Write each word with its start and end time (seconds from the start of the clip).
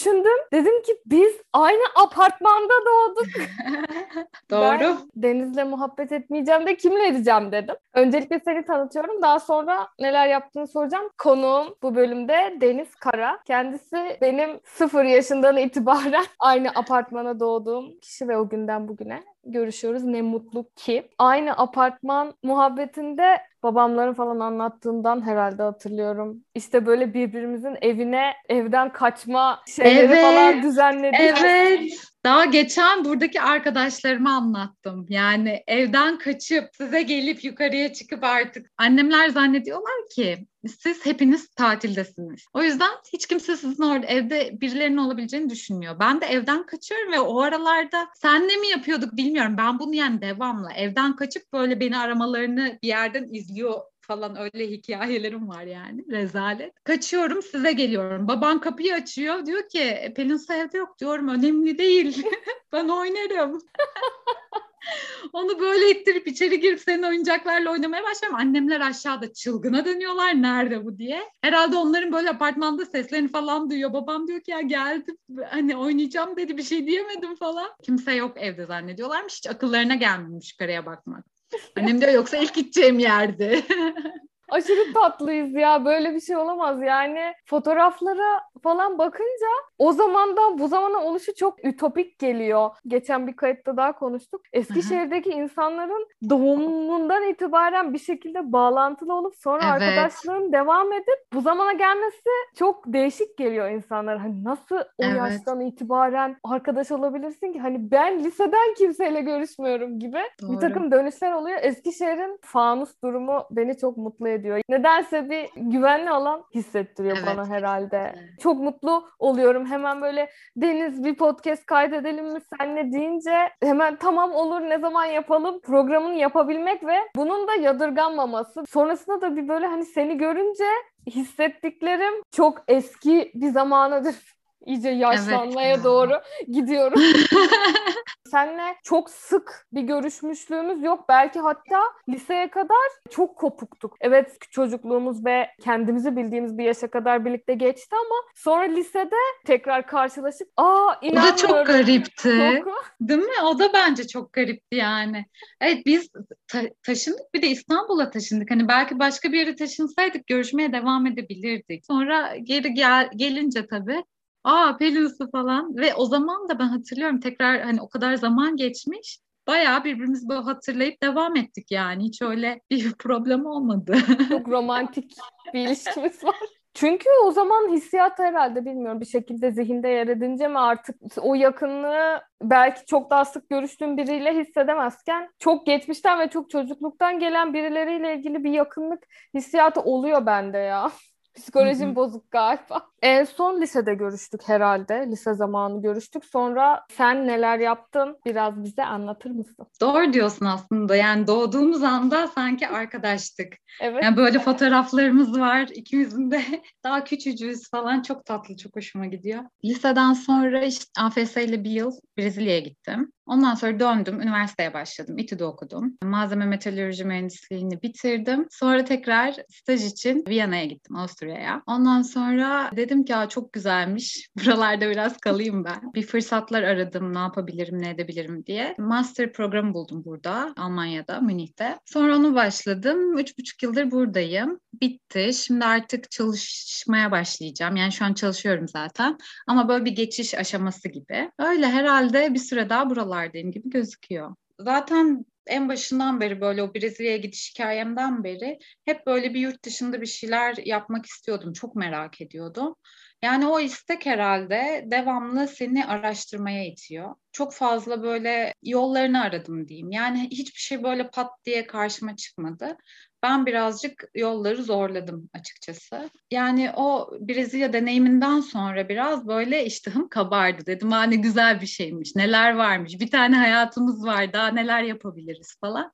düşündüm. 0.00 0.38
Dedim 0.52 0.82
ki 0.82 0.92
biz 1.06 1.32
aynı 1.52 1.82
apartmanda 2.04 2.72
doğduk. 2.86 3.26
Doğru. 4.50 4.80
Ben 4.80 4.98
Deniz'le 5.16 5.64
muhabbet 5.66 6.12
etmeyeceğim 6.12 6.66
de 6.66 6.76
kimle 6.76 7.06
edeceğim 7.06 7.52
dedim. 7.52 7.74
Öncelikle 7.94 8.40
seni 8.44 8.64
tanıtıyorum. 8.64 9.22
Daha 9.22 9.40
sonra 9.40 9.88
neler 10.00 10.28
yaptığını 10.28 10.66
soracağım. 10.66 11.10
Konuğum 11.18 11.74
bu 11.82 11.94
bölümde 11.94 12.56
Deniz 12.60 12.94
Kara. 12.94 13.38
Kendisi 13.46 14.18
benim 14.20 14.60
sıfır 14.64 15.04
yaşından 15.04 15.56
itibaren 15.56 16.24
aynı 16.40 16.68
apartmana 16.68 17.40
doğduğum 17.40 17.98
kişi 18.00 18.28
ve 18.28 18.38
o 18.38 18.48
günden 18.48 18.88
bugüne 18.88 19.22
görüşüyoruz. 19.44 20.04
Ne 20.04 20.22
mutlu 20.22 20.70
ki. 20.76 21.08
Aynı 21.18 21.52
apartman 21.52 22.34
muhabbetinde 22.42 23.38
babamların 23.62 24.14
falan 24.14 24.40
anlattığından 24.40 25.26
herhalde 25.26 25.62
hatırlıyorum. 25.62 26.44
İşte 26.54 26.86
böyle 26.86 27.14
birbirimizin 27.14 27.76
evine 27.82 28.32
evden 28.48 28.92
kaçma 28.92 29.60
şeyleri 29.76 30.12
Evet. 30.12 30.22
falan 30.22 30.62
düzenledik. 30.62 31.20
Evet. 31.20 32.09
Daha 32.24 32.44
geçen 32.44 33.04
buradaki 33.04 33.40
arkadaşlarıma 33.40 34.30
anlattım. 34.30 35.06
Yani 35.08 35.62
evden 35.66 36.18
kaçıp 36.18 36.64
size 36.72 37.02
gelip 37.02 37.44
yukarıya 37.44 37.92
çıkıp 37.92 38.24
artık 38.24 38.70
annemler 38.78 39.28
zannediyorlar 39.28 40.08
ki 40.14 40.46
siz 40.68 41.06
hepiniz 41.06 41.48
tatildesiniz. 41.48 42.44
O 42.54 42.62
yüzden 42.62 42.90
hiç 43.12 43.26
kimse 43.26 43.56
sizin 43.56 43.82
orada 43.82 44.06
evde 44.06 44.60
birilerinin 44.60 44.96
olabileceğini 44.96 45.50
düşünmüyor. 45.50 46.00
Ben 46.00 46.20
de 46.20 46.26
evden 46.26 46.66
kaçıyorum 46.66 47.12
ve 47.12 47.20
o 47.20 47.40
aralarda 47.40 48.08
senle 48.14 48.56
mi 48.56 48.68
yapıyorduk 48.68 49.16
bilmiyorum. 49.16 49.54
Ben 49.58 49.78
bunu 49.78 49.94
yani 49.94 50.20
devamlı 50.20 50.72
evden 50.72 51.16
kaçıp 51.16 51.42
böyle 51.52 51.80
beni 51.80 51.98
aramalarını 51.98 52.78
bir 52.82 52.88
yerden 52.88 53.28
izliyor 53.32 53.80
falan 54.10 54.36
öyle 54.36 54.70
hikayelerim 54.70 55.48
var 55.48 55.62
yani 55.62 56.04
rezalet. 56.10 56.84
Kaçıyorum 56.84 57.42
size 57.42 57.72
geliyorum. 57.72 58.28
Baban 58.28 58.60
kapıyı 58.60 58.94
açıyor 58.94 59.46
diyor 59.46 59.68
ki 59.68 59.80
"E, 59.80 60.14
Pelin 60.14 60.36
Su 60.36 60.52
yok 60.76 60.98
diyorum 60.98 61.28
önemli 61.28 61.78
değil. 61.78 62.22
ben 62.72 62.88
oynarım. 62.88 63.58
Onu 65.32 65.60
böyle 65.60 65.90
ittirip 65.90 66.28
içeri 66.28 66.60
girip 66.60 66.80
senin 66.80 67.02
oyuncaklarla 67.02 67.70
oynamaya 67.70 68.02
başlıyorum. 68.04 68.38
Annemler 68.38 68.80
aşağıda 68.80 69.32
çılgına 69.32 69.84
dönüyorlar 69.84 70.42
nerede 70.42 70.84
bu 70.84 70.98
diye. 70.98 71.22
Herhalde 71.42 71.76
onların 71.76 72.12
böyle 72.12 72.30
apartmanda 72.30 72.86
seslerini 72.86 73.28
falan 73.28 73.70
duyuyor. 73.70 73.92
Babam 73.92 74.28
diyor 74.28 74.40
ki 74.40 74.50
ya 74.50 74.60
geldim 74.60 75.16
hani 75.50 75.76
oynayacağım 75.76 76.36
dedi 76.36 76.56
bir 76.56 76.62
şey 76.62 76.86
diyemedim 76.86 77.34
falan. 77.34 77.68
Kimse 77.82 78.12
yok 78.14 78.32
evde 78.36 78.66
zannediyorlarmış. 78.66 79.36
Hiç 79.36 79.46
akıllarına 79.46 79.94
gelmemiş 79.94 80.52
yukarıya 80.52 80.86
bakmak. 80.86 81.29
Annem 81.76 82.00
diyor 82.00 82.12
yoksa 82.12 82.36
ilk 82.36 82.54
gideceğim 82.54 82.98
yerdi. 82.98 83.62
Aşırı 84.50 84.92
tatlıyız 84.92 85.54
ya. 85.54 85.84
Böyle 85.84 86.14
bir 86.14 86.20
şey 86.20 86.36
olamaz. 86.36 86.82
Yani 86.82 87.20
fotoğraflara 87.46 88.40
falan 88.62 88.98
bakınca 88.98 89.46
o 89.78 89.92
zamandan 89.92 90.58
bu 90.58 90.68
zamana 90.68 91.04
oluşu 91.04 91.34
çok 91.34 91.64
ütopik 91.64 92.18
geliyor. 92.18 92.70
Geçen 92.86 93.26
bir 93.26 93.36
kayıtta 93.36 93.76
daha 93.76 93.92
konuştuk. 93.92 94.40
Eskişehir'deki 94.52 95.30
insanların 95.30 96.06
doğumundan 96.30 97.22
itibaren 97.22 97.92
bir 97.94 97.98
şekilde 97.98 98.52
bağlantılı 98.52 99.14
olup 99.14 99.34
sonra 99.36 99.62
Evet. 99.62 99.82
arkadaşlığın 99.82 100.52
devam 100.52 100.92
edip 100.92 101.18
bu 101.32 101.40
zamana 101.40 101.72
gelmesi 101.72 102.30
çok 102.58 102.84
değişik 102.86 103.38
geliyor 103.38 103.70
insanlara. 103.70 104.22
Hani 104.22 104.44
nasıl 104.44 104.76
o 104.98 105.04
Evet. 105.04 105.16
yaştan 105.16 105.60
itibaren 105.60 106.36
arkadaş 106.44 106.90
olabilirsin 106.92 107.52
ki? 107.52 107.60
Hani 107.60 107.90
ben 107.90 108.24
liseden 108.24 108.74
kimseyle 108.78 109.20
görüşmüyorum 109.20 109.98
gibi 109.98 110.18
bir 110.42 110.46
Doğru. 110.46 110.58
takım 110.58 110.90
dönüşler 110.92 111.32
oluyor. 111.32 111.58
Eskişehir'in 111.62 112.38
fanus 112.42 113.02
durumu 113.02 113.46
beni 113.50 113.76
çok 113.78 113.96
mutlu 113.96 114.28
ediyor. 114.28 114.39
Nedense 114.68 115.30
bir 115.30 115.48
güvenli 115.56 116.10
alan 116.10 116.44
hissettiriyor 116.54 117.16
Evet, 117.16 117.26
bana 117.36 117.48
herhalde. 117.48 118.10
kesinlikle. 118.14 118.36
Çok 118.42 118.60
mutlu 118.60 119.08
oluyorum. 119.18 119.66
Hemen 119.66 120.02
böyle 120.02 120.30
Deniz 120.56 121.04
bir 121.04 121.14
podcast 121.14 121.66
kaydedelim 121.66 122.32
mi 122.32 122.40
senle 122.58 122.92
deyince 122.92 123.48
hemen 123.62 123.96
tamam 123.96 124.34
olur 124.34 124.60
ne 124.60 124.78
zaman 124.78 125.04
yapalım 125.04 125.60
programını 125.60 126.14
yapabilmek 126.14 126.86
ve 126.86 126.96
bunun 127.16 127.48
da 127.48 127.54
yadırganmaması. 127.54 128.64
Sonrasında 128.68 129.20
da 129.20 129.36
bir 129.36 129.48
böyle 129.48 129.66
hani 129.66 129.84
seni 129.84 130.18
görünce 130.18 130.64
hissettiklerim 131.06 132.14
çok 132.32 132.58
eski 132.68 133.32
bir 133.34 133.48
zamanadır. 133.48 134.39
İyice 134.66 134.88
yaşlanmaya 134.88 135.68
ya. 135.68 135.84
doğru 135.84 136.20
gidiyorum. 136.48 137.00
Seninle 138.30 138.76
çok 138.84 139.10
sık 139.10 139.66
bir 139.72 139.82
görüşmüşlüğümüz 139.82 140.82
yok. 140.82 141.04
Belki 141.08 141.38
hatta 141.40 141.80
liseye 142.08 142.50
kadar 142.50 142.76
çok 143.10 143.36
kopuktuk. 143.36 143.96
Evet 144.00 144.36
çocukluğumuz 144.50 145.24
ve 145.24 145.48
kendimizi 145.62 146.16
bildiğimiz 146.16 146.58
bir 146.58 146.64
yaşa 146.64 146.90
kadar 146.90 147.24
birlikte 147.24 147.54
geçti 147.54 147.96
ama 147.96 148.14
sonra 148.34 148.62
lisede 148.64 149.16
tekrar 149.46 149.86
karşılaşıp 149.86 150.48
aa 150.56 150.64
O 150.64 150.92
inanmıyorum. 151.02 151.32
da 151.32 151.36
çok 151.36 151.66
garipti. 151.66 152.62
Çok- 152.64 152.90
Değil 153.00 153.20
mi? 153.20 153.42
O 153.44 153.58
da 153.58 153.72
bence 153.72 154.06
çok 154.06 154.32
garipti 154.32 154.76
yani. 154.76 155.26
Evet 155.60 155.86
biz 155.86 156.08
ta- 156.48 156.70
taşındık 156.82 157.34
bir 157.34 157.42
de 157.42 157.46
İstanbul'a 157.46 158.10
taşındık. 158.10 158.50
Hani 158.50 158.68
belki 158.68 158.98
başka 158.98 159.32
bir 159.32 159.38
yere 159.38 159.56
taşınsaydık 159.56 160.26
görüşmeye 160.26 160.72
devam 160.72 161.06
edebilirdik. 161.06 161.86
Sonra 161.86 162.36
geri 162.42 162.74
gel 162.74 163.10
gelince 163.16 163.66
tabii 163.66 164.04
aa 164.44 164.76
Pelin 164.76 165.10
falan 165.32 165.76
ve 165.76 165.94
o 165.94 166.04
zaman 166.04 166.48
da 166.48 166.58
ben 166.58 166.68
hatırlıyorum 166.68 167.20
tekrar 167.20 167.60
hani 167.60 167.82
o 167.82 167.88
kadar 167.88 168.14
zaman 168.14 168.56
geçmiş. 168.56 169.18
Bayağı 169.46 169.84
birbirimizi 169.84 170.28
böyle 170.28 170.40
hatırlayıp 170.40 171.02
devam 171.02 171.36
ettik 171.36 171.70
yani. 171.70 172.04
Hiç 172.04 172.22
öyle 172.22 172.60
bir 172.70 172.92
problem 172.98 173.46
olmadı. 173.46 173.96
Çok 174.28 174.48
romantik 174.48 175.16
bir 175.54 175.66
ilişkimiz 175.66 176.24
var. 176.24 176.36
Çünkü 176.74 177.08
o 177.24 177.30
zaman 177.30 177.72
hissiyat 177.72 178.18
herhalde 178.18 178.64
bilmiyorum 178.64 179.00
bir 179.00 179.06
şekilde 179.06 179.50
zihinde 179.50 179.88
yer 179.88 180.06
edince 180.06 180.48
mi 180.48 180.58
artık 180.58 180.96
o 181.20 181.34
yakınlığı 181.34 182.22
belki 182.42 182.86
çok 182.86 183.10
daha 183.10 183.24
sık 183.24 183.48
görüştüğün 183.50 183.96
biriyle 183.96 184.38
hissedemezken 184.38 185.30
çok 185.38 185.66
geçmişten 185.66 186.20
ve 186.20 186.30
çok 186.30 186.50
çocukluktan 186.50 187.18
gelen 187.18 187.54
birileriyle 187.54 188.16
ilgili 188.16 188.44
bir 188.44 188.50
yakınlık 188.50 189.04
hissiyatı 189.34 189.80
oluyor 189.80 190.26
bende 190.26 190.58
ya. 190.58 190.90
Psikolojim 191.34 191.86
Hı 191.88 191.92
hı. 191.92 191.96
bozuk 191.96 192.30
galiba. 192.30 192.86
En 193.02 193.24
son 193.24 193.60
lisede 193.60 193.94
görüştük 193.94 194.48
herhalde. 194.48 195.06
Lise 195.10 195.34
zamanı 195.34 195.82
görüştük. 195.82 196.24
Sonra 196.24 196.86
sen 196.96 197.26
neler 197.26 197.58
yaptın? 197.58 198.18
Biraz 198.26 198.64
bize 198.64 198.84
anlatır 198.84 199.30
mısın? 199.30 199.66
Doğru 199.80 200.12
diyorsun 200.12 200.46
aslında. 200.46 200.96
Yani 200.96 201.26
doğduğumuz 201.26 201.82
anda 201.82 202.26
sanki 202.26 202.68
arkadaştık. 202.80 203.52
Evet. 203.80 204.04
Yani 204.04 204.16
böyle 204.16 204.38
fotoğraflarımız 204.38 205.40
var. 205.40 205.68
İkimizin 205.74 206.30
de 206.30 206.42
daha 206.84 207.04
küçücüğüz 207.04 207.70
falan. 207.70 208.02
Çok 208.02 208.24
tatlı, 208.24 208.56
çok 208.56 208.76
hoşuma 208.76 209.06
gidiyor. 209.06 209.42
Liseden 209.64 210.12
sonra 210.12 210.64
işte 210.64 210.84
AFS 210.98 211.36
ile 211.36 211.64
bir 211.64 211.70
yıl 211.70 211.92
Brezilya'ya 212.18 212.60
gittim. 212.60 213.12
Ondan 213.30 213.54
sonra 213.54 213.80
döndüm, 213.80 214.20
üniversiteye 214.20 214.74
başladım. 214.74 215.18
İTÜ'de 215.18 215.44
okudum. 215.44 215.98
Malzeme 216.02 216.46
metalürji 216.46 217.04
mühendisliğini 217.04 217.82
bitirdim. 217.82 218.46
Sonra 218.50 218.84
tekrar 218.84 219.34
staj 219.48 219.84
için 219.84 220.24
Viyana'ya 220.28 220.64
gittim, 220.64 220.96
Avusturya'ya. 220.96 221.62
Ondan 221.66 222.02
sonra 222.02 222.70
dedim 222.76 223.04
ki 223.04 223.14
çok 223.28 223.52
güzelmiş. 223.52 224.28
Buralarda 224.38 224.90
biraz 224.90 225.16
kalayım 225.16 225.64
ben. 225.64 225.94
Bir 225.94 226.02
fırsatlar 226.02 226.62
aradım, 226.62 227.14
ne 227.14 227.18
yapabilirim, 227.18 227.82
ne 227.82 227.90
edebilirim 227.90 228.46
diye. 228.46 228.74
Master 228.78 229.32
programı 229.32 229.74
buldum 229.74 230.04
burada, 230.04 230.54
Almanya'da, 230.56 231.20
Münih'te. 231.20 231.78
Sonra 231.84 232.16
onu 232.16 232.34
başladım. 232.34 233.18
Üç 233.18 233.38
buçuk 233.38 233.62
yıldır 233.62 233.90
buradayım. 233.90 234.60
Bitti. 234.80 235.30
Şimdi 235.34 235.64
artık 235.64 236.10
çalışmaya 236.10 237.10
başlayacağım. 237.10 237.76
Yani 237.76 237.92
şu 237.92 238.04
an 238.04 238.14
çalışıyorum 238.14 238.68
zaten. 238.68 239.18
Ama 239.46 239.68
böyle 239.68 239.84
bir 239.84 239.90
geçiş 239.90 240.34
aşaması 240.34 240.88
gibi. 240.88 241.30
Öyle 241.38 241.66
herhalde 241.66 242.34
bir 242.34 242.38
süre 242.38 242.68
daha 242.70 242.90
buralardayım 243.20 243.50
gibi 243.50 243.70
gözüküyor. 243.70 244.34
Zaten 244.58 245.24
en 245.46 245.68
başından 245.68 246.20
beri 246.20 246.40
böyle 246.40 246.62
o 246.62 246.74
Brezilya'ya 246.74 247.16
gidiş 247.16 247.50
hikayemden 247.54 248.24
beri 248.24 248.58
hep 248.84 249.06
böyle 249.06 249.34
bir 249.34 249.40
yurt 249.40 249.64
dışında 249.64 250.00
bir 250.00 250.06
şeyler 250.06 250.56
yapmak 250.64 251.06
istiyordum. 251.06 251.52
Çok 251.52 251.76
merak 251.76 252.20
ediyordum. 252.20 252.74
Yani 253.22 253.46
o 253.46 253.60
istek 253.60 254.06
herhalde 254.06 254.84
devamlı 254.86 255.48
seni 255.48 255.86
araştırmaya 255.86 256.66
itiyor. 256.66 257.14
Çok 257.32 257.54
fazla 257.54 258.02
böyle 258.02 258.54
yollarını 258.62 259.22
aradım 259.22 259.68
diyeyim. 259.68 259.90
Yani 259.90 260.28
hiçbir 260.30 260.60
şey 260.60 260.82
böyle 260.82 261.10
pat 261.10 261.30
diye 261.44 261.66
karşıma 261.66 262.16
çıkmadı. 262.16 262.76
Ben 263.22 263.46
birazcık 263.46 264.04
yolları 264.14 264.62
zorladım 264.62 265.30
açıkçası. 265.34 266.10
Yani 266.30 266.70
o 266.76 267.10
Brezilya 267.20 267.72
deneyiminden 267.72 268.40
sonra 268.40 268.88
biraz 268.88 269.28
böyle 269.28 269.66
iştahım 269.66 270.08
kabardı. 270.08 270.66
Dedim 270.66 270.90
ha 270.92 271.02
ne 271.02 271.16
güzel 271.16 271.60
bir 271.60 271.66
şeymiş, 271.66 272.16
neler 272.16 272.54
varmış, 272.54 273.00
bir 273.00 273.10
tane 273.10 273.36
hayatımız 273.36 274.06
var, 274.06 274.32
daha 274.32 274.48
neler 274.48 274.82
yapabiliriz 274.82 275.56
falan. 275.60 275.92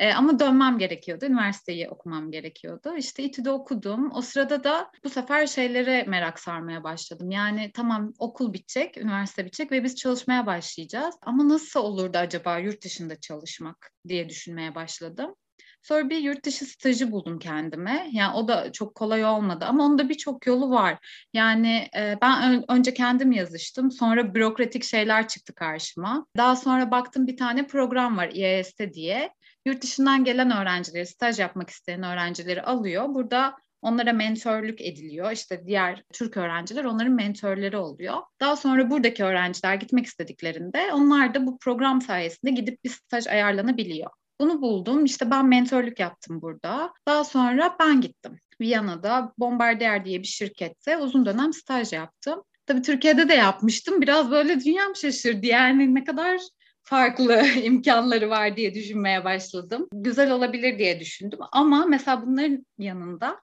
E, 0.00 0.12
ama 0.12 0.38
dönmem 0.38 0.78
gerekiyordu. 0.78 1.24
Üniversiteyi 1.24 1.88
okumam 1.88 2.30
gerekiyordu. 2.30 2.96
İşte 2.96 3.22
İTÜ'de 3.22 3.50
okudum. 3.50 4.10
O 4.14 4.22
sırada 4.22 4.64
da 4.64 4.90
bu 5.04 5.10
sefer 5.10 5.46
şeylere 5.46 6.04
merak 6.08 6.40
sarmaya 6.40 6.84
başladım. 6.84 7.30
Yani 7.30 7.70
tamam 7.74 8.12
okul 8.18 8.52
bitecek, 8.52 8.96
üniversite 8.96 9.44
bitecek 9.44 9.72
ve 9.72 9.84
biz 9.84 9.96
çalışmaya 9.96 10.46
başlayacağız. 10.46 11.14
Ama 11.22 11.48
nasıl 11.48 11.80
olurdu 11.80 12.18
acaba 12.18 12.58
yurt 12.58 12.84
dışında 12.84 13.20
çalışmak 13.20 13.90
diye 14.08 14.28
düşünmeye 14.28 14.74
başladım. 14.74 15.34
Sonra 15.82 16.10
bir 16.10 16.18
yurt 16.18 16.44
dışı 16.44 16.64
stajı 16.64 17.12
buldum 17.12 17.38
kendime. 17.38 18.08
Yani 18.12 18.34
o 18.34 18.48
da 18.48 18.72
çok 18.72 18.94
kolay 18.94 19.24
olmadı 19.24 19.64
ama 19.68 19.84
onun 19.84 19.98
da 19.98 20.08
birçok 20.08 20.46
yolu 20.46 20.70
var. 20.70 20.98
Yani 21.32 21.88
e, 21.96 22.18
ben 22.22 22.64
önce 22.70 22.94
kendim 22.94 23.32
yazıştım. 23.32 23.90
Sonra 23.90 24.34
bürokratik 24.34 24.84
şeyler 24.84 25.28
çıktı 25.28 25.54
karşıma. 25.54 26.26
Daha 26.36 26.56
sonra 26.56 26.90
baktım 26.90 27.26
bir 27.26 27.36
tane 27.36 27.66
program 27.66 28.16
var 28.16 28.28
IEST 28.28 28.80
diye. 28.94 29.30
Yurt 29.66 29.82
dışından 29.82 30.24
gelen 30.24 30.50
öğrencileri, 30.50 31.06
staj 31.06 31.38
yapmak 31.38 31.70
isteyen 31.70 32.02
öğrencileri 32.02 32.62
alıyor. 32.62 33.14
Burada 33.14 33.56
Onlara 33.82 34.12
mentörlük 34.12 34.80
ediliyor. 34.80 35.30
İşte 35.30 35.66
diğer 35.66 36.04
Türk 36.12 36.36
öğrenciler 36.36 36.84
onların 36.84 37.12
mentörleri 37.12 37.76
oluyor. 37.76 38.16
Daha 38.40 38.56
sonra 38.56 38.90
buradaki 38.90 39.24
öğrenciler 39.24 39.74
gitmek 39.74 40.06
istediklerinde 40.06 40.92
onlar 40.92 41.34
da 41.34 41.46
bu 41.46 41.58
program 41.58 42.00
sayesinde 42.00 42.50
gidip 42.50 42.84
bir 42.84 42.90
staj 42.90 43.26
ayarlanabiliyor. 43.26 44.10
Bunu 44.40 44.62
buldum. 44.62 45.04
İşte 45.04 45.30
ben 45.30 45.46
mentörlük 45.46 46.00
yaptım 46.00 46.42
burada. 46.42 46.92
Daha 47.06 47.24
sonra 47.24 47.76
ben 47.80 48.00
gittim. 48.00 48.38
Viyana'da 48.60 49.32
Bombardier 49.38 50.04
diye 50.04 50.18
bir 50.22 50.26
şirkette 50.26 50.98
uzun 50.98 51.26
dönem 51.26 51.52
staj 51.52 51.92
yaptım. 51.92 52.42
Tabii 52.66 52.82
Türkiye'de 52.82 53.28
de 53.28 53.34
yapmıştım. 53.34 54.00
Biraz 54.00 54.30
böyle 54.30 54.60
dünyam 54.60 54.96
şaşırdı. 54.96 55.46
Yani 55.46 55.94
ne 55.94 56.04
kadar 56.04 56.40
farklı 56.82 57.42
imkanları 57.62 58.30
var 58.30 58.56
diye 58.56 58.74
düşünmeye 58.74 59.24
başladım. 59.24 59.88
Güzel 59.92 60.30
olabilir 60.30 60.78
diye 60.78 61.00
düşündüm. 61.00 61.38
Ama 61.52 61.86
mesela 61.86 62.26
bunların 62.26 62.66
yanında 62.78 63.40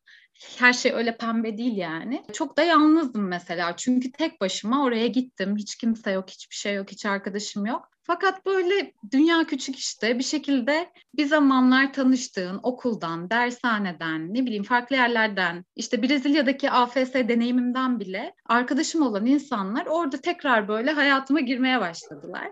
her 0.58 0.74
şey 0.74 0.92
öyle 0.94 1.18
pembe 1.18 1.58
değil 1.58 1.78
yani. 1.78 2.24
Çok 2.34 2.58
da 2.58 2.64
yalnızdım 2.64 3.28
mesela. 3.28 3.76
Çünkü 3.76 4.12
tek 4.12 4.42
başıma 4.42 4.84
oraya 4.84 5.08
gittim. 5.08 5.56
Hiç 5.58 5.76
kimse 5.76 6.12
yok, 6.12 6.30
hiçbir 6.30 6.56
şey 6.56 6.76
yok, 6.76 6.92
hiç 6.92 7.06
arkadaşım 7.06 7.66
yok. 7.66 7.97
Fakat 8.08 8.46
böyle 8.46 8.94
dünya 9.12 9.44
küçük 9.44 9.76
işte 9.76 10.20
bir 10.20 10.24
şekilde 10.24 10.92
bir 11.16 11.26
zamanlar 11.26 11.94
tanıştığın 11.94 12.60
okuldan, 12.64 13.30
dershaneden, 13.30 14.34
ne 14.34 14.46
bileyim 14.46 14.64
farklı 14.64 14.96
yerlerden, 14.96 15.66
işte 15.76 16.04
Brezilya'daki 16.04 16.72
AFS 16.72 17.14
deneyimimden 17.14 18.00
bile 18.00 18.34
arkadaşım 18.46 19.02
olan 19.02 19.26
insanlar 19.26 19.86
orada 19.86 20.18
tekrar 20.18 20.68
böyle 20.68 20.92
hayatıma 20.92 21.40
girmeye 21.40 21.80
başladılar. 21.80 22.50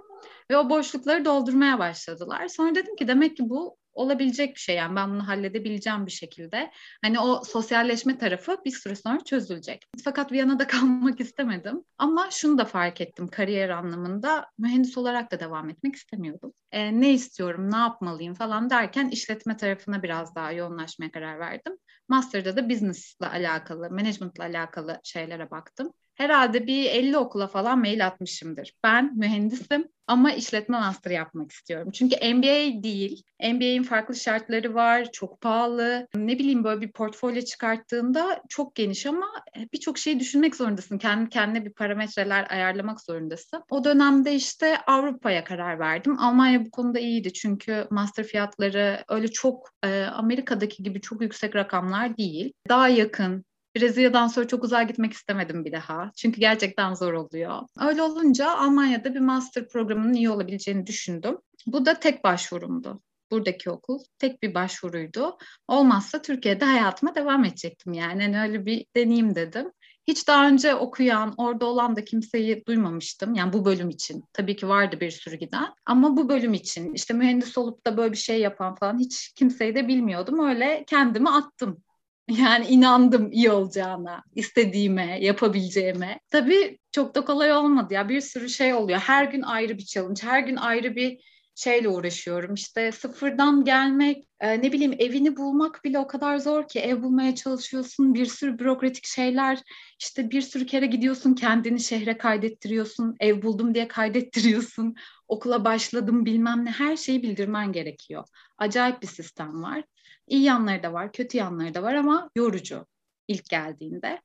Ve 0.52 0.58
o 0.58 0.70
boşlukları 0.70 1.26
doldurmaya 1.26 1.80
başladılar. 1.80 2.48
Sonra 2.48 2.76
dedim 2.76 2.96
ki 2.96 3.08
demek 3.08 3.38
ki 3.38 3.50
bu 3.50 3.78
olabilecek 3.96 4.56
bir 4.56 4.60
şey 4.60 4.76
yani 4.76 4.96
ben 4.96 5.10
bunu 5.10 5.28
halledebileceğim 5.28 6.06
bir 6.06 6.12
şekilde. 6.12 6.72
Hani 7.04 7.20
o 7.20 7.44
sosyalleşme 7.44 8.18
tarafı 8.18 8.58
bir 8.66 8.72
süre 8.72 8.96
sonra 8.96 9.20
çözülecek. 9.20 9.86
Fakat 10.04 10.32
Viyana'da 10.32 10.68
kalmak 10.68 11.20
istemedim. 11.20 11.84
Ama 11.98 12.32
şunu 12.32 12.58
da 12.58 12.66
fark 12.66 13.02
ettim 13.02 13.28
kariyer 13.28 13.70
anlamında 13.70 14.46
mühendis 14.58 14.98
olarak 14.98 15.32
da 15.32 15.40
devam 15.40 15.70
etmek 15.70 15.96
istemiyordum. 15.96 16.54
E, 16.72 17.02
ne 17.02 17.14
istiyorum, 17.14 17.72
ne 17.72 17.78
yapmalıyım 17.78 18.34
falan 18.34 18.70
derken 18.70 19.10
işletme 19.10 19.58
tarafına 19.58 20.04
biraz 20.04 20.36
daha 20.36 20.52
yoğunlaşmaya 20.52 21.12
karar 21.12 21.40
verdim. 21.40 21.74
Master'da 22.08 22.58
da 22.58 22.70
business'la 22.70 23.32
alakalı, 23.32 23.90
management'la 23.90 24.44
alakalı 24.44 25.00
şeylere 25.04 25.52
baktım 25.52 25.94
herhalde 26.16 26.68
bir 26.68 26.86
50 26.86 27.18
okula 27.18 27.48
falan 27.48 27.80
mail 27.80 28.08
atmışımdır. 28.08 28.74
Ben 28.84 29.18
mühendisim 29.18 29.88
ama 30.08 30.32
işletme 30.32 30.80
master 30.80 31.12
yapmak 31.12 31.52
istiyorum. 31.52 31.92
Çünkü 31.92 32.16
MBA 32.16 32.84
değil. 32.84 33.24
MBA'in 33.44 33.84
farklı 33.84 34.16
şartları 34.16 34.74
var, 34.74 35.12
çok 35.12 35.42
pahalı. 35.42 36.08
Ne 36.16 36.40
bileyim 36.40 36.64
böyle 36.64 36.82
bir 36.82 36.92
portfolyo 36.92 37.42
çıkarttığında 37.42 38.42
çok 38.50 38.76
geniş 38.76 39.06
ama 39.06 39.28
birçok 39.74 39.98
şeyi 39.98 40.20
düşünmek 40.20 40.56
zorundasın. 40.56 40.98
Kendi 40.98 41.30
kendine 41.30 41.66
bir 41.66 41.74
parametreler 41.74 42.48
ayarlamak 42.50 43.02
zorundasın. 43.02 43.64
O 43.70 43.84
dönemde 43.84 44.36
işte 44.36 44.78
Avrupa'ya 44.88 45.44
karar 45.44 45.80
verdim. 45.80 46.20
Almanya 46.20 46.66
bu 46.66 46.72
konuda 46.72 47.00
iyiydi 47.00 47.34
çünkü 47.34 47.88
master 47.92 48.26
fiyatları 48.26 49.04
öyle 49.10 49.28
çok 49.28 49.70
e, 49.84 50.04
Amerika'daki 50.04 50.84
gibi 50.84 51.02
çok 51.02 51.22
yüksek 51.22 51.56
rakamlar 51.56 52.18
değil. 52.18 52.54
Daha 52.70 52.90
yakın, 52.90 53.46
Brezilya'dan 53.76 54.28
sonra 54.28 54.48
çok 54.48 54.64
uzağa 54.64 54.84
gitmek 54.84 55.14
istemedim 55.14 55.66
bir 55.66 55.72
daha. 55.72 56.12
Çünkü 56.16 56.40
gerçekten 56.40 56.94
zor 56.94 57.14
oluyor. 57.14 57.62
Öyle 57.80 58.02
olunca 58.02 58.58
Almanya'da 58.58 59.16
bir 59.16 59.20
master 59.20 59.68
programının 59.68 60.14
iyi 60.14 60.30
olabileceğini 60.30 60.88
düşündüm. 60.88 61.38
Bu 61.68 61.86
da 61.86 62.00
tek 62.00 62.24
başvurumdu. 62.24 63.02
Buradaki 63.32 63.70
okul 63.70 64.00
tek 64.20 64.44
bir 64.44 64.54
başvuruydu. 64.54 65.38
Olmazsa 65.68 66.22
Türkiye'de 66.22 66.66
hayatıma 66.66 67.16
devam 67.16 67.46
edecektim 67.46 67.94
yani. 67.94 68.24
yani 68.24 68.42
öyle 68.42 68.66
bir 68.66 68.86
deneyim 68.96 69.36
dedim. 69.36 69.72
Hiç 70.08 70.28
daha 70.28 70.48
önce 70.48 70.76
okuyan, 70.76 71.34
orada 71.38 71.66
olan 71.66 71.96
da 71.96 72.06
kimseyi 72.06 72.66
duymamıştım. 72.66 73.36
Yani 73.36 73.54
bu 73.54 73.66
bölüm 73.66 73.90
için. 73.90 74.24
Tabii 74.34 74.56
ki 74.56 74.68
vardı 74.68 75.00
bir 75.00 75.12
sürü 75.12 75.36
giden. 75.36 75.68
Ama 75.86 76.18
bu 76.18 76.30
bölüm 76.30 76.54
için 76.54 76.94
işte 76.94 77.14
mühendis 77.14 77.58
olup 77.58 77.86
da 77.86 77.98
böyle 77.98 78.12
bir 78.12 78.18
şey 78.18 78.40
yapan 78.40 78.76
falan 78.76 79.00
hiç 79.00 79.34
kimseyi 79.36 79.76
de 79.76 79.88
bilmiyordum. 79.88 80.50
Öyle 80.50 80.84
kendimi 80.88 81.30
attım 81.30 81.84
yani 82.30 82.68
inandım 82.68 83.32
iyi 83.32 83.52
olacağına, 83.52 84.24
istediğime, 84.36 85.20
yapabileceğime. 85.22 86.20
Tabii 86.30 86.80
çok 86.92 87.16
da 87.16 87.26
kolay 87.26 87.54
olmadı 87.54 87.94
ya. 87.94 88.10
Bir 88.10 88.22
sürü 88.22 88.50
şey 88.50 88.74
oluyor. 88.74 89.00
Her 89.00 89.26
gün 89.26 89.42
ayrı 89.42 89.78
bir 89.78 89.86
challenge, 89.86 90.22
her 90.24 90.40
gün 90.40 90.56
ayrı 90.56 90.96
bir 90.96 91.20
şeyle 91.56 91.90
uğraşıyorum. 91.90 92.54
İşte 92.54 92.92
sıfırdan 92.92 93.64
gelmek, 93.64 94.28
e, 94.40 94.62
ne 94.62 94.72
bileyim 94.72 94.96
evini 95.00 95.38
bulmak 95.38 95.84
bile 95.84 96.00
o 96.00 96.08
kadar 96.08 96.38
zor 96.38 96.68
ki 96.68 96.80
ev 96.80 97.04
bulmaya 97.04 97.36
çalışıyorsun. 97.36 98.14
Bir 98.14 98.26
sürü 98.26 98.60
bürokratik 98.60 99.06
şeyler. 99.06 99.60
İşte 100.00 100.32
bir 100.32 100.42
sürü 100.42 100.66
kere 100.66 100.86
gidiyorsun 100.86 101.34
kendini 101.34 101.80
şehre 101.80 102.18
kaydettiriyorsun. 102.18 103.16
Ev 103.20 103.42
buldum 103.42 103.76
diye 103.76 103.88
kaydettiriyorsun. 103.88 104.96
Okula 105.28 105.66
başladım 105.66 106.26
bilmem 106.26 106.66
ne 106.66 106.72
her 106.72 106.98
şeyi 106.98 107.24
bildirmen 107.24 107.72
gerekiyor. 107.72 108.24
Acayip 108.58 109.02
bir 109.02 109.08
sistem 109.08 109.64
var. 109.64 109.84
İyi 110.28 110.44
yanları 110.44 110.84
da 110.84 110.94
var, 110.94 111.12
kötü 111.12 111.38
yanları 111.38 111.74
da 111.74 111.84
var 111.84 111.94
ama 111.94 112.30
yorucu 112.36 112.86
ilk 113.28 113.50
geldiğinde. 113.50 114.22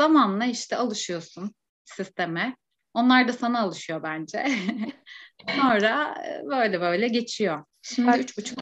Zamanla 0.00 0.44
işte 0.44 0.76
alışıyorsun 0.76 1.54
sisteme. 1.84 2.56
Onlar 2.94 3.28
da 3.28 3.32
sana 3.32 3.60
alışıyor 3.60 4.02
bence. 4.02 4.46
Sonra 5.60 6.14
e, 6.26 6.46
böyle 6.46 6.80
böyle 6.80 7.08
geçiyor. 7.08 7.64
Şimdi 7.82 8.10
evet. 8.10 8.20
üç 8.20 8.38
buçuk. 8.38 8.58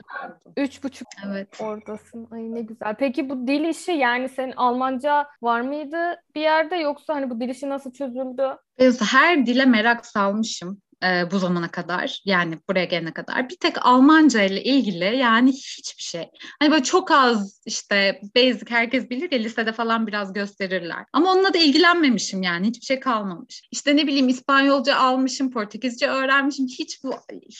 Üç 0.56 0.84
buçuk 0.84 1.08
evet. 1.26 1.60
oradasın. 1.60 2.28
Ay 2.30 2.54
ne 2.54 2.62
güzel. 2.62 2.94
Peki 2.98 3.28
bu 3.28 3.46
dil 3.46 3.64
işi 3.64 3.92
yani 3.92 4.28
senin 4.28 4.52
Almanca 4.52 5.26
var 5.42 5.60
mıydı 5.60 6.22
bir 6.34 6.40
yerde 6.40 6.76
yoksa 6.76 7.14
hani 7.14 7.30
bu 7.30 7.40
dil 7.40 7.48
işi 7.48 7.68
nasıl 7.68 7.92
çözüldü? 7.92 8.56
Her 9.10 9.46
dile 9.46 9.64
merak 9.64 10.06
salmışım 10.06 10.82
e, 11.02 11.30
bu 11.30 11.38
zamana 11.38 11.70
kadar 11.70 12.22
yani 12.24 12.58
buraya 12.68 12.84
gelene 12.84 13.12
kadar 13.12 13.48
bir 13.48 13.56
tek 13.56 13.86
Almanca 13.86 14.42
ile 14.42 14.62
ilgili 14.62 15.16
yani 15.16 15.52
hiçbir 15.52 16.02
şey. 16.02 16.30
Hani 16.60 16.70
böyle 16.70 16.82
çok 16.82 17.10
az 17.10 17.60
işte 17.66 18.20
basic 18.36 18.66
herkes 18.68 19.10
bilir 19.10 19.32
ya 19.32 19.38
lisede 19.38 19.72
falan 19.72 20.06
biraz 20.06 20.32
gösterirler. 20.32 21.04
Ama 21.12 21.32
onunla 21.32 21.54
da 21.54 21.58
ilgilenmemişim 21.58 22.42
yani 22.42 22.66
hiçbir 22.66 22.86
şey 22.86 23.00
kalmamış. 23.00 23.62
İşte 23.70 23.96
ne 23.96 24.06
bileyim 24.06 24.28
İspanyolca 24.28 24.96
almışım, 24.96 25.50
Portekizce 25.50 26.06
öğrenmişim. 26.06 26.66
Hiç 26.66 27.04
bu 27.04 27.14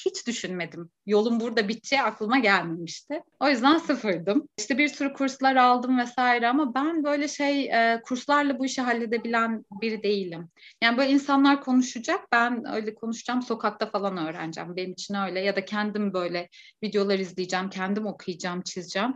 hiç 0.07 0.26
düşünmedim. 0.26 0.90
Yolum 1.06 1.40
burada 1.40 1.68
biteceği 1.68 2.02
aklıma 2.02 2.38
gelmemişti. 2.38 3.23
O 3.40 3.49
yüzden 3.49 3.78
sıfırdım. 3.78 4.49
İşte 4.59 4.78
bir 4.78 4.88
sürü 4.88 5.12
kurslar 5.12 5.56
aldım 5.56 5.99
vesaire 5.99 6.49
ama 6.49 6.75
ben 6.75 7.04
böyle 7.04 7.28
şey 7.28 7.64
e, 7.64 8.00
kurslarla 8.04 8.59
bu 8.59 8.64
işi 8.64 8.82
halledebilen 8.82 9.64
biri 9.80 10.02
değilim. 10.02 10.49
Yani 10.82 10.99
böyle 10.99 11.11
insanlar 11.11 11.61
konuşacak 11.61 12.21
ben 12.32 12.75
öyle 12.75 12.94
konuşacağım 12.94 13.42
sokakta 13.42 13.90
falan 13.90 14.16
öğreneceğim. 14.16 14.76
Benim 14.76 14.92
için 14.92 15.14
öyle 15.14 15.40
ya 15.40 15.56
da 15.56 15.64
kendim 15.64 16.12
böyle 16.12 16.49
videolar 16.82 17.18
izleyeceğim, 17.18 17.71
kendim 17.71 18.06
okuyacağım, 18.06 18.62
çizeceğim. 18.62 19.14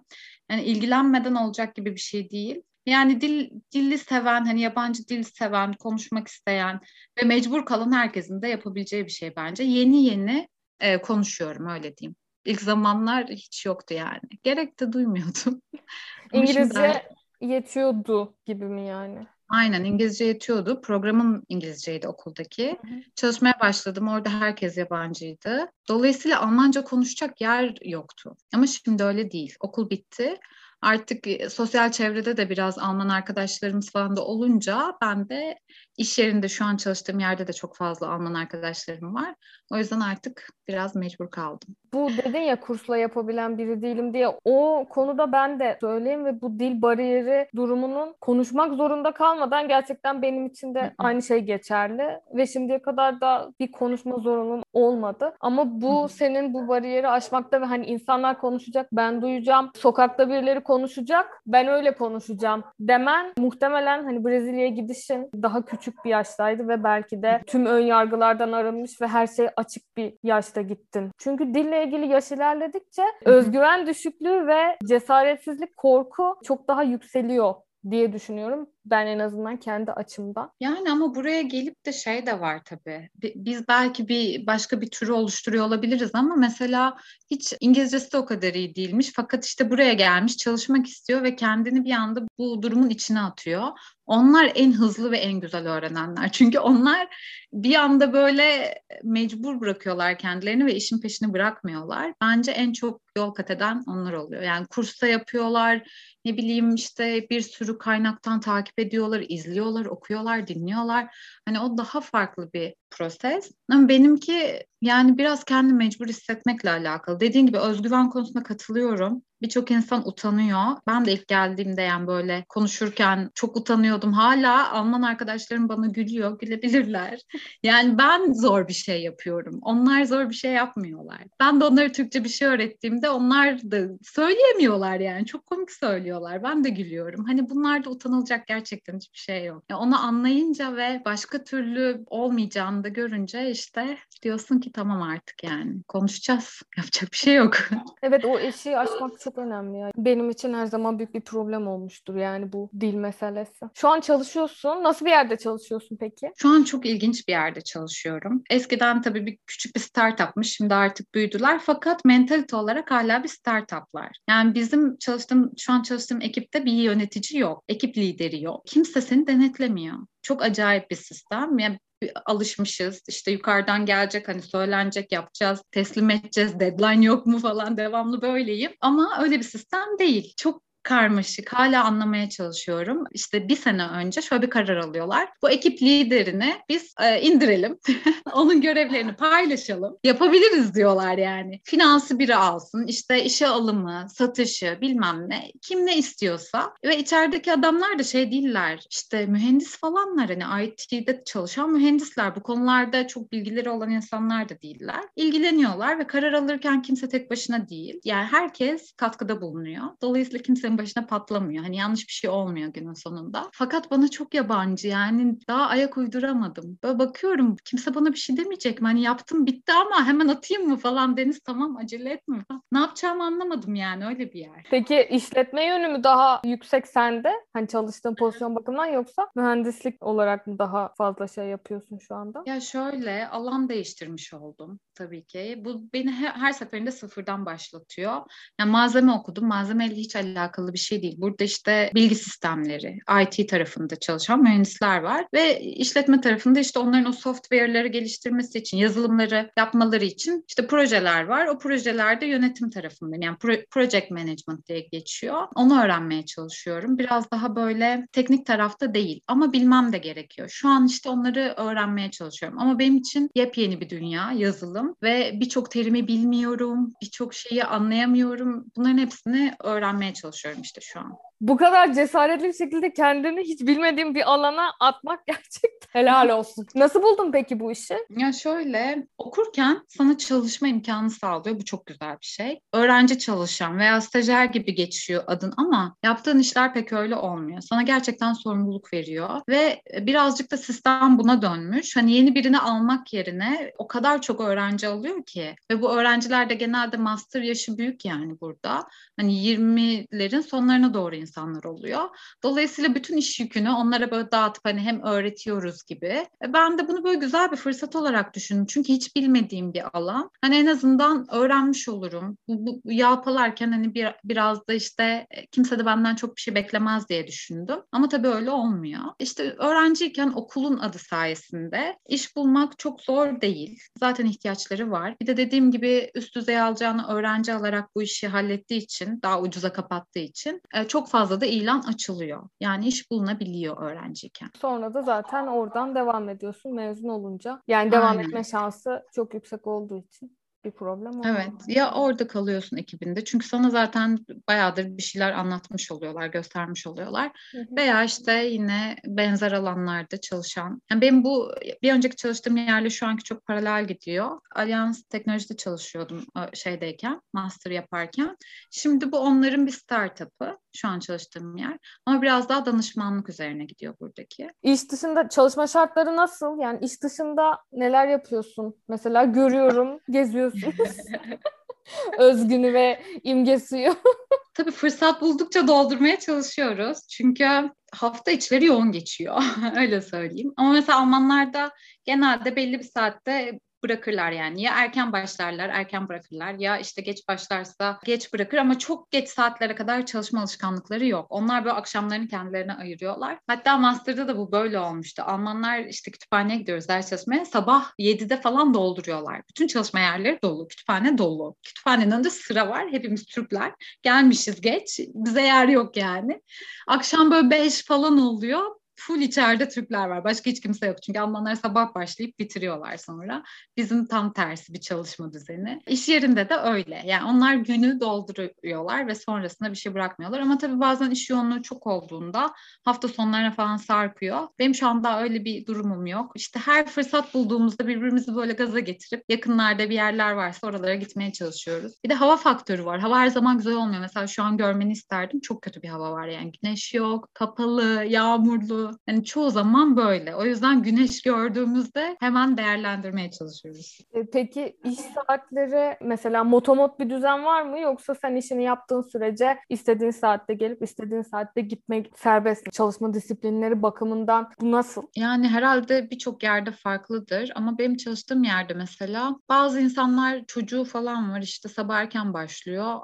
Yani 0.50 0.64
ilgilenmeden 0.64 1.35
olacak 1.35 1.75
gibi 1.75 1.95
bir 1.95 2.00
şey 2.00 2.31
değil. 2.31 2.62
Yani 2.87 3.21
dil 3.21 3.50
dilli 3.75 3.99
seven, 3.99 4.45
hani 4.45 4.61
yabancı 4.61 5.09
dil 5.09 5.23
seven, 5.23 5.73
konuşmak 5.73 6.28
isteyen 6.28 6.81
ve 7.19 7.26
mecbur 7.26 7.66
kalan 7.66 7.93
herkesin 7.93 8.43
de 8.43 8.49
yapabileceği 8.49 9.05
bir 9.05 9.11
şey 9.11 9.37
bence. 9.37 9.64
Yeni 9.64 10.05
yeni 10.05 10.49
e, 10.80 11.00
konuşuyorum 11.02 11.66
öyle 11.66 11.97
diyeyim. 11.97 12.16
İlk 12.45 12.62
zamanlar 12.62 13.26
hiç 13.26 13.66
yoktu 13.66 13.95
yani. 13.95 14.21
Gerek 14.42 14.80
de 14.80 14.92
duymuyordum. 14.92 15.62
İngilizce 16.33 17.02
yetiyordu 17.40 18.35
gibi 18.47 18.64
mi 18.64 18.87
yani? 18.87 19.26
Aynen 19.49 19.85
İngilizce 19.85 20.25
yetiyordu. 20.25 20.80
Programım 20.80 21.42
İngilizceydi 21.49 22.09
okuldaki. 22.09 22.68
Hı 22.68 22.95
hı. 22.95 23.00
Çalışmaya 23.14 23.61
başladım. 23.61 24.09
Orada 24.09 24.30
herkes 24.30 24.76
yabancıydı. 24.76 25.71
Dolayısıyla 25.88 26.40
Almanca 26.40 26.85
konuşacak 26.85 27.40
yer 27.40 27.75
yoktu. 27.85 28.37
Ama 28.54 28.66
şimdi 28.66 29.04
öyle 29.04 29.30
değil. 29.30 29.54
Okul 29.61 29.90
bitti. 29.90 30.37
Artık 30.83 31.26
e, 31.26 31.50
sosyal 31.50 31.92
çevrede 31.92 32.37
de 32.37 32.50
biraz 32.50 32.78
Alman 32.78 33.09
arkadaşlarımız 33.09 33.90
falan 33.90 34.16
da 34.16 34.25
olunca 34.25 34.92
ben 35.02 35.28
de 35.28 35.59
iş 35.97 36.19
yerinde 36.19 36.49
şu 36.49 36.65
an 36.65 36.76
çalıştığım 36.76 37.19
yerde 37.19 37.47
de 37.47 37.53
çok 37.53 37.76
fazla 37.76 38.11
Alman 38.11 38.35
arkadaşlarım 38.35 39.15
var. 39.15 39.35
O 39.73 39.76
yüzden 39.76 40.00
artık 40.00 40.49
biraz 40.69 40.97
mecbur 40.97 41.31
kaldım. 41.31 41.76
Bu 41.95 42.11
dedin 42.11 42.41
ya 42.41 42.61
kursla 42.61 42.97
yapabilen 42.97 43.59
biri 43.59 43.83
değilim 43.83 44.15
diye 44.15 44.29
o 44.45 44.87
konuda 44.91 45.33
ben 45.33 45.61
de 45.61 45.79
söyleyeyim 45.81 46.25
ve 46.25 46.41
bu 46.41 46.59
dil 46.59 46.83
bariyeri 46.83 47.49
durumunun 47.57 48.15
konuşmak 48.21 48.75
zorunda 48.75 49.12
kalmadan 49.12 49.69
gerçekten 49.69 50.23
benim 50.23 50.47
için 50.47 50.75
de 50.75 50.95
aynı 50.99 51.23
şey 51.23 51.38
geçerli 51.38 52.21
ve 52.35 52.47
şimdiye 52.47 52.83
kadar 52.83 53.21
da 53.21 53.53
bir 53.61 53.73
konuşma 53.73 54.19
zorunum 54.19 54.62
olmadı. 54.73 55.35
Ama 55.41 55.81
bu 55.81 56.09
senin 56.09 56.55
bu 56.55 56.69
bariyeri 56.69 57.09
aşmakta 57.09 57.61
ve 57.61 57.65
hani 57.65 57.87
insanlar 57.87 58.41
konuşacak, 58.41 58.88
ben 58.93 59.23
duyacağım, 59.23 59.71
sokakta 59.75 60.29
birileri 60.29 60.62
konuşacak, 60.62 61.43
ben 61.47 61.69
öyle 61.69 61.95
konuşacağım 61.95 62.65
demen 62.81 63.33
muhtemelen 63.38 64.05
hani 64.05 64.25
Brezilya'ya 64.25 64.69
gidişin 64.69 65.31
daha 65.43 65.65
küçük 65.65 65.86
bir 66.05 66.11
yaştaydı 66.11 66.69
ve 66.69 66.85
belki 66.85 67.23
de 67.23 67.43
tüm 67.47 67.66
ön 67.66 67.81
yargılardan 67.81 68.52
arınmış 68.52 69.00
ve 69.00 69.07
her 69.07 69.26
şey 69.26 69.49
açık 69.57 69.97
bir 69.97 70.14
yaşta 70.23 70.62
gittin. 70.62 71.11
Çünkü 71.19 71.55
dille 71.55 71.85
ilgili 71.85 72.07
yaş 72.07 72.33
ilerledikçe 72.33 73.02
özgüven 73.25 73.87
düşüklüğü 73.87 74.47
ve 74.47 74.78
cesaretsizlik, 74.88 75.76
korku 75.76 76.37
çok 76.45 76.69
daha 76.69 76.83
yükseliyor 76.83 77.55
diye 77.90 78.12
düşünüyorum. 78.12 78.69
Ben 78.85 79.07
en 79.07 79.19
azından 79.19 79.57
kendi 79.57 79.93
açımdan. 79.93 80.50
Yani 80.61 80.90
ama 80.90 81.14
buraya 81.14 81.43
gelip 81.43 81.87
de 81.87 81.93
şey 81.93 82.26
de 82.26 82.40
var 82.40 82.61
tabii. 82.64 83.11
Biz 83.35 83.69
belki 83.69 84.09
bir 84.09 84.47
başka 84.47 84.81
bir 84.81 84.90
türü 84.90 85.12
oluşturuyor 85.12 85.66
olabiliriz 85.66 86.11
ama 86.14 86.37
mesela 86.37 86.97
hiç 87.31 87.55
İngilizcesi 87.61 88.12
de 88.12 88.16
o 88.16 88.25
kadar 88.25 88.55
iyi 88.55 88.75
değilmiş. 88.75 89.12
Fakat 89.16 89.45
işte 89.45 89.71
buraya 89.71 89.93
gelmiş, 89.93 90.37
çalışmak 90.37 90.87
istiyor 90.87 91.23
ve 91.23 91.37
kendini 91.37 91.85
bir 91.85 91.93
anda 91.93 92.21
bu 92.38 92.62
durumun 92.62 92.90
içine 92.90 93.21
atıyor. 93.21 93.69
Onlar 94.07 94.53
en 94.55 94.73
hızlı 94.73 95.11
ve 95.11 95.19
en 95.19 95.41
güzel 95.41 95.69
öğrenenler. 95.69 96.33
Çünkü 96.33 96.59
onlar 96.59 97.09
bir 97.53 97.75
anda 97.75 98.13
böyle 98.13 98.75
mecbur 99.05 99.61
bırakıyorlar 99.61 100.19
kendilerini 100.19 100.67
ve 100.67 100.75
işin 100.75 101.01
peşini 101.01 101.33
bırakmıyorlar. 101.33 102.15
Bence 102.21 102.51
en 102.51 102.73
çok 102.73 103.01
yol 103.17 103.31
kat 103.31 103.51
eden 103.51 103.83
onlar 103.87 104.13
oluyor. 104.13 104.43
Yani 104.43 104.67
kursta 104.67 105.07
yapıyorlar, 105.07 105.91
ne 106.25 106.37
bileyim 106.37 106.75
işte 106.75 107.27
bir 107.31 107.41
sürü 107.41 107.79
kaynaktan 107.79 108.41
takip 108.41 108.79
ediyorlar, 108.79 109.25
izliyorlar, 109.29 109.85
okuyorlar, 109.87 110.47
dinliyorlar. 110.47 111.17
Hani 111.45 111.61
o 111.61 111.79
daha 111.79 112.01
farklı 112.01 112.53
bir 112.53 112.75
proses. 112.91 113.51
Ama 113.71 113.89
benimki 113.89 114.67
yani 114.83 115.19
biraz 115.19 115.45
kendi 115.45 115.73
mecbur 115.73 116.07
hissetmekle 116.07 116.71
alakalı. 116.71 117.21
Dediğin 117.21 117.47
gibi 117.47 117.59
özgüven 117.59 118.11
konusunda 118.11 118.43
katılıyorum. 118.43 119.23
Birçok 119.43 119.71
insan 119.71 120.09
utanıyor. 120.09 120.64
Ben 120.87 121.05
de 121.05 121.12
ilk 121.12 121.28
geldiğimde 121.28 121.83
yani 121.83 122.07
böyle 122.07 122.45
konuşurken 122.49 123.31
çok 123.35 123.57
utanıyordum. 123.57 124.12
Hala 124.12 124.73
Alman 124.73 125.02
arkadaşlarım 125.02 125.69
bana 125.69 125.87
gülüyor, 125.87 126.38
gülebilirler. 126.38 127.21
Yani 127.62 127.99
ben 127.99 128.33
zor 128.33 128.69
bir 128.69 128.73
şey 128.73 129.02
yapıyorum. 129.02 129.59
Onlar 129.62 130.05
zor 130.05 130.31
bir 130.31 130.35
şey 130.35 130.52
yapmıyorlar. 130.52 131.19
Ben 131.40 131.61
de 131.61 131.64
onlara 131.64 131.93
Türkçe 131.93 132.25
bir 132.25 132.28
şey 132.28 132.49
öğrettiğimde 132.49 133.11
onlar 133.11 133.59
da 133.71 133.88
söyleyemiyorlar 134.02 135.00
yani. 135.00 135.26
Çok 135.26 135.47
komik 135.47 135.73
söylüyorlar. 135.73 136.43
Ben 136.43 136.64
de 136.64 136.69
gülüyorum. 136.69 137.25
Hani 137.25 137.50
bunlarda 137.50 137.90
utanılacak 137.90 138.47
gerçekten 138.47 138.97
hiçbir 138.97 139.19
şey 139.19 139.45
yok. 139.45 139.64
Yani 139.71 139.81
onu 139.81 140.05
anlayınca 140.05 140.76
ve 140.76 141.02
başka 141.05 141.45
türlü 141.45 142.05
olmayacağını 142.07 142.85
da 142.85 142.88
görünce 142.88 143.50
işte 143.50 143.99
diyorsun 144.23 144.61
ki 144.61 144.73
tamam 144.73 145.02
artık 145.02 145.45
yani 145.45 145.83
konuşacağız. 145.88 146.62
Yapacak 146.76 147.12
bir 147.12 147.16
şey 147.16 147.35
yok. 147.35 147.57
Evet 148.02 148.25
o 148.25 148.38
eşiği 148.38 148.78
aşmak 148.78 149.21
çok 149.26 149.38
önemli 149.38 149.78
ya. 149.78 149.90
Benim 149.97 150.30
için 150.30 150.54
her 150.54 150.66
zaman 150.66 150.99
büyük 150.99 151.14
bir 151.14 151.21
problem 151.21 151.66
olmuştur 151.66 152.16
yani 152.16 152.52
bu 152.52 152.71
dil 152.80 152.95
meselesi. 152.95 153.66
Şu 153.75 153.88
an 153.88 154.00
çalışıyorsun. 154.00 154.83
Nasıl 154.83 155.06
bir 155.06 155.11
yerde 155.11 155.37
çalışıyorsun 155.37 155.97
peki? 156.00 156.33
Şu 156.37 156.49
an 156.49 156.62
çok 156.62 156.87
ilginç 156.87 157.28
bir 157.28 157.33
yerde 157.33 157.61
çalışıyorum. 157.61 158.42
Eskiden 158.50 159.02
tabii 159.02 159.26
bir 159.26 159.38
küçük 159.47 159.75
bir 159.75 159.80
startupmış. 159.80 160.52
Şimdi 160.52 160.75
artık 160.75 161.14
büyüdüler. 161.14 161.61
Fakat 161.62 162.04
mentalite 162.04 162.56
olarak 162.56 162.90
hala 162.90 163.23
bir 163.25 163.28
startuplar. 163.28 164.18
Yani 164.28 164.54
bizim 164.54 164.97
çalıştığım, 164.97 165.52
şu 165.59 165.73
an 165.73 165.83
çalıştığım 165.83 166.21
ekipte 166.21 166.64
bir 166.64 166.73
yönetici 166.73 167.40
yok. 167.40 167.64
Ekip 167.68 167.97
lideri 167.97 168.42
yok. 168.42 168.62
Kimse 168.66 169.00
seni 169.00 169.26
denetlemiyor. 169.26 169.97
Çok 170.23 170.42
acayip 170.42 170.90
bir 170.90 170.97
sistem. 170.97 171.59
Yani 171.59 171.78
alışmışız. 172.27 173.03
İşte 173.09 173.31
yukarıdan 173.31 173.87
gelecek 173.87 174.29
hani 174.29 174.43
söylenecek 174.43 175.13
yapacağız, 175.13 175.63
teslim 175.73 176.11
edeceğiz, 176.11 176.61
deadline 176.61 177.05
yok 177.05 177.27
mu 177.27 177.39
falan 177.39 177.77
devamlı 177.77 178.23
böyleyim. 178.23 178.73
Ama 178.81 179.19
öyle 179.23 179.39
bir 179.39 179.45
sistem 179.45 179.99
değil. 179.99 180.35
Çok 180.37 180.66
karmaşık. 180.87 181.52
Hala 181.52 181.85
anlamaya 181.85 182.28
çalışıyorum. 182.28 183.05
İşte 183.12 183.49
bir 183.49 183.57
sene 183.57 183.87
önce 183.87 184.23
şöyle 184.23 184.43
bir 184.43 184.50
karar 184.50 184.76
alıyorlar. 184.76 185.28
Bu 185.43 185.50
ekip 185.50 185.83
liderini 185.83 186.55
biz 186.69 186.95
e, 187.02 187.21
indirelim. 187.21 187.78
Onun 188.33 188.61
görevlerini 188.61 189.16
paylaşalım. 189.16 189.97
Yapabiliriz 190.05 190.75
diyorlar 190.75 191.19
yani. 191.19 191.61
Finansı 191.64 192.19
biri 192.19 192.37
alsın. 192.37 192.87
İşte 192.87 193.25
işe 193.25 193.47
alımı, 193.47 194.07
satışı 194.14 194.78
bilmem 194.81 195.28
ne. 195.28 195.52
Kim 195.62 195.87
ne 195.87 195.99
istiyorsa. 195.99 196.73
Ve 196.85 196.99
içerideki 196.99 197.52
adamlar 197.52 197.99
da 197.99 198.02
şey 198.02 198.33
değiller. 198.33 198.87
İşte 198.90 199.26
mühendis 199.26 199.76
falanlar. 199.76 200.31
Hani 200.40 200.66
IT'de 200.66 201.23
çalışan 201.26 201.71
mühendisler. 201.71 202.37
Bu 202.37 202.43
konularda 202.43 203.07
çok 203.07 203.33
bilgileri 203.33 203.71
olan 203.71 203.90
insanlar 203.90 204.49
da 204.49 204.62
değiller. 204.62 205.00
İlgileniyorlar 205.16 205.99
ve 205.99 206.07
karar 206.07 206.33
alırken 206.33 206.83
kimse 206.83 207.09
tek 207.09 207.31
başına 207.31 207.69
değil. 207.69 208.00
Yani 208.05 208.25
herkes 208.25 208.93
katkıda 208.93 209.40
bulunuyor. 209.40 209.83
Dolayısıyla 210.02 210.43
başına 210.78 211.06
patlamıyor. 211.06 211.64
Hani 211.64 211.76
yanlış 211.76 212.09
bir 212.09 212.12
şey 212.12 212.30
olmuyor 212.30 212.68
günün 212.68 212.95
sonunda. 212.95 213.50
Fakat 213.52 213.90
bana 213.90 214.09
çok 214.09 214.35
yabancı 214.35 214.88
yani 214.88 215.38
daha 215.49 215.66
ayak 215.66 215.97
uyduramadım. 215.97 216.78
Böyle 216.83 216.99
bakıyorum 216.99 217.56
kimse 217.64 217.95
bana 217.95 218.12
bir 218.12 218.18
şey 218.18 218.37
demeyecek 218.37 218.80
mi? 218.80 218.87
Hani 218.87 219.02
yaptım 219.02 219.47
bitti 219.47 219.73
ama 219.73 220.06
hemen 220.06 220.28
atayım 220.28 220.68
mı 220.68 220.76
falan 220.76 221.16
Deniz 221.16 221.40
tamam 221.40 221.76
acele 221.76 222.11
etme. 222.11 222.45
Ne 222.73 222.78
yapacağımı 222.78 223.25
anlamadım 223.25 223.75
yani 223.75 224.06
öyle 224.06 224.33
bir 224.33 224.38
yer. 224.38 224.66
Peki 224.71 225.09
işletme 225.11 225.66
yönü 225.66 225.88
mü 225.88 226.04
daha 226.04 226.40
yüksek 226.45 226.87
sende? 226.87 227.33
Hani 227.52 227.68
çalıştığın 227.68 228.14
pozisyon 228.14 228.54
bakımından 228.54 228.87
yoksa 228.87 229.28
mühendislik 229.37 230.02
olarak 230.04 230.47
mı 230.47 230.59
daha 230.59 230.95
fazla 230.99 231.28
şey 231.28 231.47
yapıyorsun 231.47 231.99
şu 231.99 232.14
anda? 232.14 232.42
Ya 232.47 232.61
şöyle 232.61 233.28
alan 233.28 233.68
değiştirmiş 233.68 234.35
oldum 234.35 234.80
tabii 234.97 235.25
ki. 235.25 235.57
Bu 235.65 235.93
beni 235.93 236.11
her, 236.12 236.53
seferinde 236.53 236.91
sıfırdan 236.91 237.47
başlatıyor. 237.47 238.21
Yani 238.61 238.71
malzeme 238.71 239.12
okudum. 239.12 239.49
Malzemeyle 239.49 239.95
hiç 239.95 240.17
alakalı 240.17 240.73
bir 240.73 240.79
şey 240.79 241.03
değil. 241.03 241.15
Burada 241.19 241.45
işte 241.45 241.91
bilgi 241.95 242.15
sistemleri, 242.15 242.99
IT 243.23 243.49
tarafında 243.49 243.97
çalışan 243.97 244.43
mühendisler 244.43 245.00
var 245.00 245.26
ve 245.35 245.61
işletme 245.61 246.21
tarafında 246.21 246.61
işte 246.61 246.79
onların 246.79 247.05
o 247.05 247.12
software'ları 247.12 247.88
geliştirmesi 247.88 248.59
için, 248.59 248.76
yazılımları 248.79 249.50
yapmaları 249.59 250.05
için 250.05 250.45
işte 250.49 250.67
projeler 250.67 251.25
var. 251.25 251.47
O 251.47 251.59
projelerde 251.59 252.26
yönetim 252.26 252.71
tarafında 252.71 253.17
yani 253.21 253.37
project 253.71 254.11
management 254.11 254.67
diye 254.69 254.81
geçiyor. 254.81 255.43
Onu 255.55 255.83
öğrenmeye 255.83 256.25
çalışıyorum. 256.25 256.99
Biraz 256.99 257.31
daha 257.31 257.57
böyle 257.57 258.07
teknik 258.12 258.47
tarafta 258.47 258.95
değil 258.95 259.21
ama 259.26 259.53
bilmem 259.53 259.93
de 259.93 259.99
gerekiyor. 259.99 260.49
Şu 260.49 260.69
an 260.69 260.87
işte 260.87 261.09
onları 261.09 261.55
öğrenmeye 261.57 262.11
çalışıyorum. 262.11 262.59
Ama 262.59 262.79
benim 262.79 262.97
için 262.97 263.31
yepyeni 263.35 263.81
bir 263.81 263.91
dünya 263.91 264.33
yazılım 264.33 264.86
çalışıyorum 264.87 264.97
ve 265.02 265.40
birçok 265.40 265.71
terimi 265.71 266.09
bilmiyorum, 266.09 266.93
birçok 267.02 267.35
şeyi 267.35 267.64
anlayamıyorum. 267.64 268.66
Bunların 268.76 268.99
hepsini 268.99 269.55
öğrenmeye 269.61 270.14
çalışıyorum 270.14 270.62
işte 270.62 270.81
şu 270.81 271.00
an 271.00 271.16
bu 271.40 271.57
kadar 271.57 271.93
cesaretli 271.93 272.45
bir 272.45 272.52
şekilde 272.52 272.93
kendini 272.93 273.40
hiç 273.40 273.61
bilmediğim 273.61 274.14
bir 274.14 274.33
alana 274.33 274.73
atmak 274.81 275.26
gerçekten 275.26 275.76
helal 275.93 276.28
olsun. 276.28 276.66
Nasıl 276.75 277.02
buldun 277.02 277.33
peki 277.33 277.61
bu 277.61 277.73
işi? 277.73 277.99
Ya 278.11 278.33
şöyle 278.33 279.07
okurken 279.19 279.83
sana 279.88 280.19
çalışma 280.19 280.69
imkanı 280.69 281.11
sağlıyor. 281.11 281.61
Bu 281.61 281.64
çok 281.64 281.87
güzel 281.87 282.12
bir 282.12 282.26
şey. 282.26 282.61
Öğrenci 282.73 283.19
çalışan 283.19 283.78
veya 283.78 284.00
stajyer 284.00 284.45
gibi 284.45 284.75
geçiyor 284.75 285.25
adın 285.26 285.55
ama 285.57 285.97
yaptığın 286.02 286.38
işler 286.38 286.75
pek 286.75 286.93
öyle 286.93 287.16
olmuyor. 287.16 287.61
Sana 287.61 287.83
gerçekten 287.83 288.33
sorumluluk 288.33 288.93
veriyor 288.93 289.40
ve 289.49 289.83
birazcık 290.00 290.50
da 290.50 290.57
sistem 290.57 291.19
buna 291.19 291.43
dönmüş. 291.43 291.97
Hani 291.97 292.12
yeni 292.12 292.35
birini 292.35 292.59
almak 292.59 293.12
yerine 293.12 293.73
o 293.78 293.87
kadar 293.87 294.23
çok 294.23 294.40
öğrenci 294.40 294.88
alıyor 294.88 295.25
ki 295.25 295.57
ve 295.71 295.83
bu 295.83 295.93
öğrenciler 295.93 296.50
de 296.50 296.55
genelde 296.55 296.97
master 296.97 297.43
yaşı 297.43 297.78
büyük 297.78 298.05
yani 298.05 298.40
burada. 298.40 298.88
Hani 299.21 299.33
20'lerin 299.33 300.43
sonlarına 300.43 300.95
doğru 300.95 301.14
insanlar 301.26 301.64
oluyor. 301.64 302.02
Dolayısıyla 302.42 302.95
bütün 302.95 303.16
iş 303.16 303.40
yükünü 303.40 303.71
onlara 303.71 304.11
böyle 304.11 304.30
dağıtıp 304.30 304.64
hani 304.64 304.80
hem 304.80 305.02
öğretiyoruz 305.02 305.85
gibi. 305.85 306.26
E, 306.45 306.52
ben 306.52 306.78
de 306.78 306.88
bunu 306.88 307.04
böyle 307.04 307.18
güzel 307.18 307.52
bir 307.52 307.56
fırsat 307.56 307.97
olarak 307.97 308.35
düşündüm. 308.35 308.66
Çünkü 308.66 308.92
hiç 308.92 309.16
bilmediğim 309.16 309.73
bir 309.73 309.83
alan. 309.92 310.30
Hani 310.42 310.56
en 310.56 310.66
azından 310.66 311.26
öğrenmiş 311.30 311.88
olurum. 311.88 312.38
Bu, 312.49 312.83
bu 312.85 312.92
yalpalarken 312.92 313.73
hani 313.73 313.95
bir, 313.95 314.09
biraz 314.25 314.68
da 314.68 314.73
işte 314.73 315.26
e, 315.30 315.47
kimse 315.47 315.78
de 315.78 315.87
benden 315.87 316.14
çok 316.14 316.37
bir 316.37 316.40
şey 316.40 316.54
beklemez 316.54 317.09
diye 317.09 317.26
düşündüm. 317.26 317.78
Ama 317.92 318.09
tabii 318.09 318.28
öyle 318.28 318.50
olmuyor. 318.50 319.02
İşte 319.18 319.54
öğrenciyken 319.59 320.33
okulun 320.35 320.78
adı 320.78 320.99
sayesinde 320.99 321.99
iş 322.09 322.37
bulmak 322.37 322.78
çok 322.78 323.00
zor 323.00 323.40
değil. 323.40 323.80
Zaten 324.00 324.26
ihtiyaçları 324.26 324.90
var. 324.90 325.16
Bir 325.23 325.26
de 325.26 325.37
dediğim 325.37 325.71
gibi 325.71 326.11
üst 326.14 326.37
düzey 326.37 326.61
alacağını 326.61 327.09
öğrenci 327.09 327.52
alarak 327.52 327.97
bu 327.97 328.02
işi 328.02 328.28
hallettiği 328.28 328.80
için, 328.80 329.23
daha 329.23 329.40
ucuza 329.40 329.73
kapattığı 329.73 330.18
için 330.18 330.61
e, 330.75 330.88
çok 330.88 331.09
fazla 331.19 331.41
da 331.41 331.47
ilan 331.47 331.81
açılıyor. 331.81 332.49
Yani 332.61 332.87
iş 332.87 333.11
bulunabiliyor 333.11 333.83
öğrenciyken. 333.83 334.51
Sonra 334.61 334.95
da 334.95 335.03
zaten 335.03 335.47
oradan 335.47 335.95
devam 335.95 336.29
ediyorsun 336.29 336.75
mezun 336.75 337.09
olunca. 337.09 337.63
Yani 337.69 337.93
devam 337.93 338.11
Aynen. 338.11 338.29
etme 338.29 338.45
şansı 338.45 339.03
çok 339.15 339.35
yüksek 339.35 339.67
olduğu 339.67 339.99
için 339.99 340.37
bir 340.67 340.71
problem 340.71 341.11
olmaz. 341.11 341.27
Evet. 341.27 341.77
Ya 341.77 341.93
orada 341.93 342.27
kalıyorsun 342.27 342.77
ekibinde. 342.77 343.25
Çünkü 343.25 343.47
sana 343.47 343.71
zaten 343.71 344.19
bayağıdır 344.49 344.97
bir 344.97 345.03
şeyler 345.03 345.33
anlatmış 345.33 345.93
oluyorlar, 345.93 346.27
göstermiş 346.27 346.87
oluyorlar. 346.87 347.33
Hı 347.53 347.59
hı. 347.59 347.77
Veya 347.77 348.05
işte 348.05 348.33
yine 348.33 348.97
benzer 349.07 349.53
alanlarda 349.53 350.21
çalışan. 350.21 350.83
Yani 350.91 351.01
benim 351.01 351.25
bu 351.25 351.53
bir 351.83 351.93
önceki 351.93 352.17
çalıştığım 352.17 352.57
yerle 352.57 352.91
şu 352.91 353.07
anki 353.07 353.25
çok 353.25 353.47
paralel 353.47 353.87
gidiyor. 353.87 354.41
Alyans 354.55 355.03
Teknoloji'de 355.03 355.57
çalışıyordum 355.57 356.25
e, 356.37 356.57
şeydeyken, 356.57 357.21
master 357.33 357.71
yaparken. 357.71 358.37
Şimdi 358.71 359.13
bu 359.13 359.19
onların 359.19 359.67
bir 359.67 359.73
startup'ı. 359.73 360.59
Şu 360.77 360.89
an 360.89 361.01
çalıştığım 361.01 361.57
yer. 361.57 361.79
Ama 362.07 362.23
biraz 362.23 362.49
daha 362.49 362.67
danışmanlık 362.67 363.29
üzerine 363.29 363.65
gidiyor 363.65 363.95
buradaki. 364.01 364.49
İş 364.63 364.91
dışında 364.91 365.29
çalışma 365.29 365.67
şartları 365.67 366.17
nasıl? 366.17 366.59
Yani 366.59 366.79
iş 366.85 367.03
dışında 367.03 367.59
neler 367.73 368.09
yapıyorsun? 368.09 368.75
Mesela 368.89 369.25
görüyorum, 369.25 369.99
geziyorsun. 370.11 370.56
Özgünü 372.19 372.75
ve 372.75 373.03
imge 373.23 373.59
suyu. 373.59 373.97
Tabii 374.55 374.71
fırsat 374.71 375.21
buldukça 375.21 375.69
doldurmaya 375.69 376.19
çalışıyoruz. 376.19 376.99
Çünkü 377.09 377.71
hafta 377.93 378.31
içleri 378.31 378.65
yoğun 378.65 378.93
geçiyor. 378.93 379.43
Öyle 379.77 380.01
söyleyeyim. 380.01 380.53
Ama 380.57 380.73
mesela 380.73 380.99
Almanlarda 380.99 381.71
genelde 382.05 382.57
belli 382.57 382.79
bir 382.79 382.85
saatte 382.95 383.61
bırakırlar 383.87 384.31
yani. 384.31 384.62
Ya 384.62 384.73
erken 384.76 385.12
başlarlar, 385.12 385.69
erken 385.69 386.09
bırakırlar 386.09 386.52
ya 386.52 386.78
işte 386.78 387.02
geç 387.02 387.28
başlarsa 387.28 387.99
geç 388.05 388.33
bırakır 388.33 388.59
ama 388.59 388.78
çok 388.78 389.11
geç 389.11 389.28
saatlere 389.28 389.75
kadar 389.75 390.07
çalışma 390.07 390.40
alışkanlıkları 390.40 391.07
yok. 391.07 391.26
Onlar 391.31 391.64
böyle 391.64 391.75
akşamlarını 391.75 392.28
kendilerine 392.28 392.75
ayırıyorlar. 392.75 393.38
Hatta 393.47 393.78
master'da 393.78 394.28
da 394.28 394.37
bu 394.37 394.52
böyle 394.52 394.78
olmuştu. 394.78 395.23
Almanlar 395.26 395.78
işte 395.78 396.11
kütüphaneye 396.11 396.59
gidiyoruz 396.59 396.88
ders 396.88 397.11
çalışmaya. 397.11 397.45
Sabah 397.45 397.93
7'de 397.99 398.40
falan 398.40 398.75
dolduruyorlar. 398.75 399.43
Bütün 399.49 399.66
çalışma 399.66 400.00
yerleri 400.00 400.38
dolu, 400.43 400.69
kütüphane 400.69 401.19
dolu. 401.19 401.57
Kütüphanenin 401.62 402.11
önünde 402.11 402.31
sıra 402.31 402.69
var. 402.69 402.88
Hepimiz 402.90 403.26
Türkler. 403.26 403.73
Gelmişiz 404.02 404.61
geç. 404.61 405.00
Bize 405.14 405.43
yer 405.43 405.69
yok 405.69 405.97
yani. 405.97 406.43
Akşam 406.88 407.31
böyle 407.31 407.50
5 407.50 407.85
falan 407.85 408.19
oluyor 408.19 408.76
full 408.97 409.21
içeride 409.21 409.69
Türkler 409.69 410.09
var. 410.09 410.25
Başka 410.25 410.50
hiç 410.50 410.61
kimse 410.61 410.87
yok. 410.87 411.03
Çünkü 411.03 411.21
Almanlar 411.21 411.55
sabah 411.55 411.95
başlayıp 411.95 412.38
bitiriyorlar 412.38 412.97
sonra. 412.97 413.43
Bizim 413.76 414.07
tam 414.07 414.33
tersi 414.33 414.75
bir 414.75 414.81
çalışma 414.81 415.33
düzeni. 415.33 415.83
İş 415.87 416.09
yerinde 416.09 416.49
de 416.49 416.55
öyle. 416.55 417.03
Yani 417.07 417.25
onlar 417.25 417.55
günü 417.55 418.00
dolduruyorlar 418.00 419.07
ve 419.07 419.15
sonrasında 419.15 419.71
bir 419.71 419.76
şey 419.76 419.95
bırakmıyorlar. 419.95 420.41
Ama 420.41 420.59
tabii 420.59 420.81
bazen 420.81 421.11
iş 421.11 421.31
yoğunluğu 421.31 421.62
çok 421.62 421.87
olduğunda 421.87 422.53
hafta 422.85 423.09
sonlarına 423.09 423.50
falan 423.50 423.76
sarkıyor. 423.76 424.49
Benim 424.59 424.75
şu 424.75 424.88
anda 424.88 425.23
öyle 425.23 425.45
bir 425.45 425.67
durumum 425.67 426.07
yok. 426.07 426.33
İşte 426.35 426.61
her 426.61 426.87
fırsat 426.87 427.35
bulduğumuzda 427.35 427.88
birbirimizi 427.88 428.37
böyle 428.37 428.53
gaza 428.53 428.81
getirip 428.81 429.25
yakınlarda 429.29 429.91
bir 429.91 429.95
yerler 429.95 430.33
varsa 430.33 430.67
oralara 430.67 430.95
gitmeye 430.95 431.33
çalışıyoruz. 431.33 431.93
Bir 432.05 432.11
de 432.11 432.15
hava 432.15 432.37
faktörü 432.37 432.85
var. 432.85 433.00
Hava 433.00 433.19
her 433.19 433.29
zaman 433.29 433.57
güzel 433.59 433.75
olmuyor. 433.75 434.00
Mesela 434.00 434.26
şu 434.26 434.43
an 434.43 434.57
görmeni 434.57 434.93
isterdim. 434.93 435.41
Çok 435.41 435.62
kötü 435.62 435.83
bir 435.83 435.88
hava 435.88 436.12
var 436.12 436.29
yani. 436.29 436.53
Güneş 436.62 436.95
yok, 436.95 437.29
kapalı, 437.35 438.05
yağmurlu. 438.09 438.86
Yani 439.09 439.25
çoğu 439.25 439.50
zaman 439.50 439.97
böyle. 439.97 440.35
O 440.37 440.45
yüzden 440.45 440.83
güneş 440.83 441.23
gördüğümüzde 441.23 442.16
hemen 442.21 442.57
değerlendirmeye 442.57 443.31
çalışıyoruz. 443.31 443.99
E, 444.12 444.26
Peki 444.33 444.76
iş 444.85 444.99
saatleri 444.99 445.97
mesela 446.00 446.45
motomot 446.45 447.00
bir 447.00 447.11
düzen 447.11 447.45
var 447.45 447.62
mı 447.62 447.81
yoksa 447.81 448.14
sen 448.14 448.35
işini 448.37 448.64
yaptığın 448.64 449.02
sürece 449.02 449.59
istediğin 449.69 450.11
saatte 450.11 450.55
gelip 450.55 450.83
istediğin 450.83 451.23
saatte 451.23 451.61
gitmek 451.61 452.12
serbest 452.16 452.66
mi? 452.66 452.73
Çalışma 452.73 453.14
disiplinleri 453.14 453.83
bakımından 453.83 454.50
bu 454.61 454.71
nasıl? 454.73 455.02
Yani 455.16 455.49
herhalde 455.49 456.11
birçok 456.11 456.43
yerde 456.43 456.71
farklıdır 456.71 457.52
ama 457.55 457.78
benim 457.78 457.97
çalıştığım 457.97 458.45
yerde 458.45 458.75
mesela 458.75 459.37
bazı 459.49 459.81
insanlar 459.81 460.45
çocuğu 460.47 460.85
falan 460.85 461.33
var 461.33 461.40
işte 461.43 461.69
sabah 461.69 461.97
erken 461.97 462.35
başlıyor. 462.35 462.95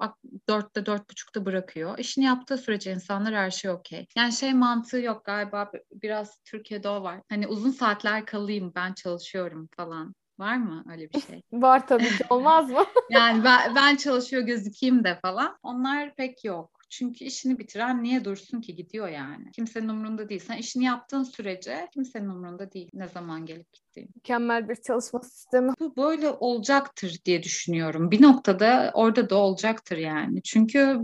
Dörtte 0.48 0.86
dört 0.86 1.10
buçukta 1.10 1.44
bırakıyor. 1.46 1.98
İşini 1.98 2.24
yaptığı 2.24 2.56
sürece 2.58 2.92
insanlar 2.92 3.34
her 3.34 3.50
şey 3.50 3.70
okey. 3.70 4.06
Yani 4.16 4.32
şey 4.32 4.54
mantığı 4.54 4.98
yok 5.00 5.24
galiba 5.24 5.71
biraz 5.92 6.38
Türkiye'de 6.44 6.88
o 6.88 7.02
var. 7.02 7.20
Hani 7.28 7.46
uzun 7.46 7.70
saatler 7.70 8.26
kalayım 8.26 8.72
ben 8.74 8.92
çalışıyorum 8.92 9.68
falan. 9.76 10.14
Var 10.38 10.56
mı 10.56 10.84
öyle 10.90 11.10
bir 11.10 11.20
şey? 11.20 11.42
Var 11.52 11.86
tabii 11.86 12.08
ki 12.08 12.24
olmaz 12.30 12.70
mı? 12.70 12.84
Yani 13.10 13.44
ben, 13.44 13.74
ben 13.74 13.96
çalışıyor 13.96 14.42
gözükeyim 14.42 15.04
de 15.04 15.18
falan. 15.22 15.58
Onlar 15.62 16.14
pek 16.14 16.44
yok. 16.44 16.70
Çünkü 16.90 17.24
işini 17.24 17.58
bitiren 17.58 18.02
niye 18.02 18.24
dursun 18.24 18.60
ki 18.60 18.74
gidiyor 18.74 19.08
yani. 19.08 19.50
Kimsenin 19.52 19.88
umurunda 19.88 20.28
değil. 20.28 20.40
Sen 20.46 20.56
işini 20.56 20.84
yaptığın 20.84 21.22
sürece 21.22 21.88
kimsenin 21.94 22.28
umurunda 22.28 22.72
değil 22.72 22.90
ne 22.94 23.08
zaman 23.08 23.46
gelip 23.46 23.72
gittiğin. 23.72 24.10
Mükemmel 24.14 24.68
bir 24.68 24.76
çalışma 24.76 25.20
sistemi. 25.20 25.72
Bu 25.80 25.96
böyle 25.96 26.30
olacaktır 26.30 27.18
diye 27.24 27.42
düşünüyorum. 27.42 28.10
Bir 28.10 28.22
noktada 28.22 28.90
orada 28.94 29.30
da 29.30 29.36
olacaktır 29.36 29.96
yani. 29.96 30.42
Çünkü 30.42 31.00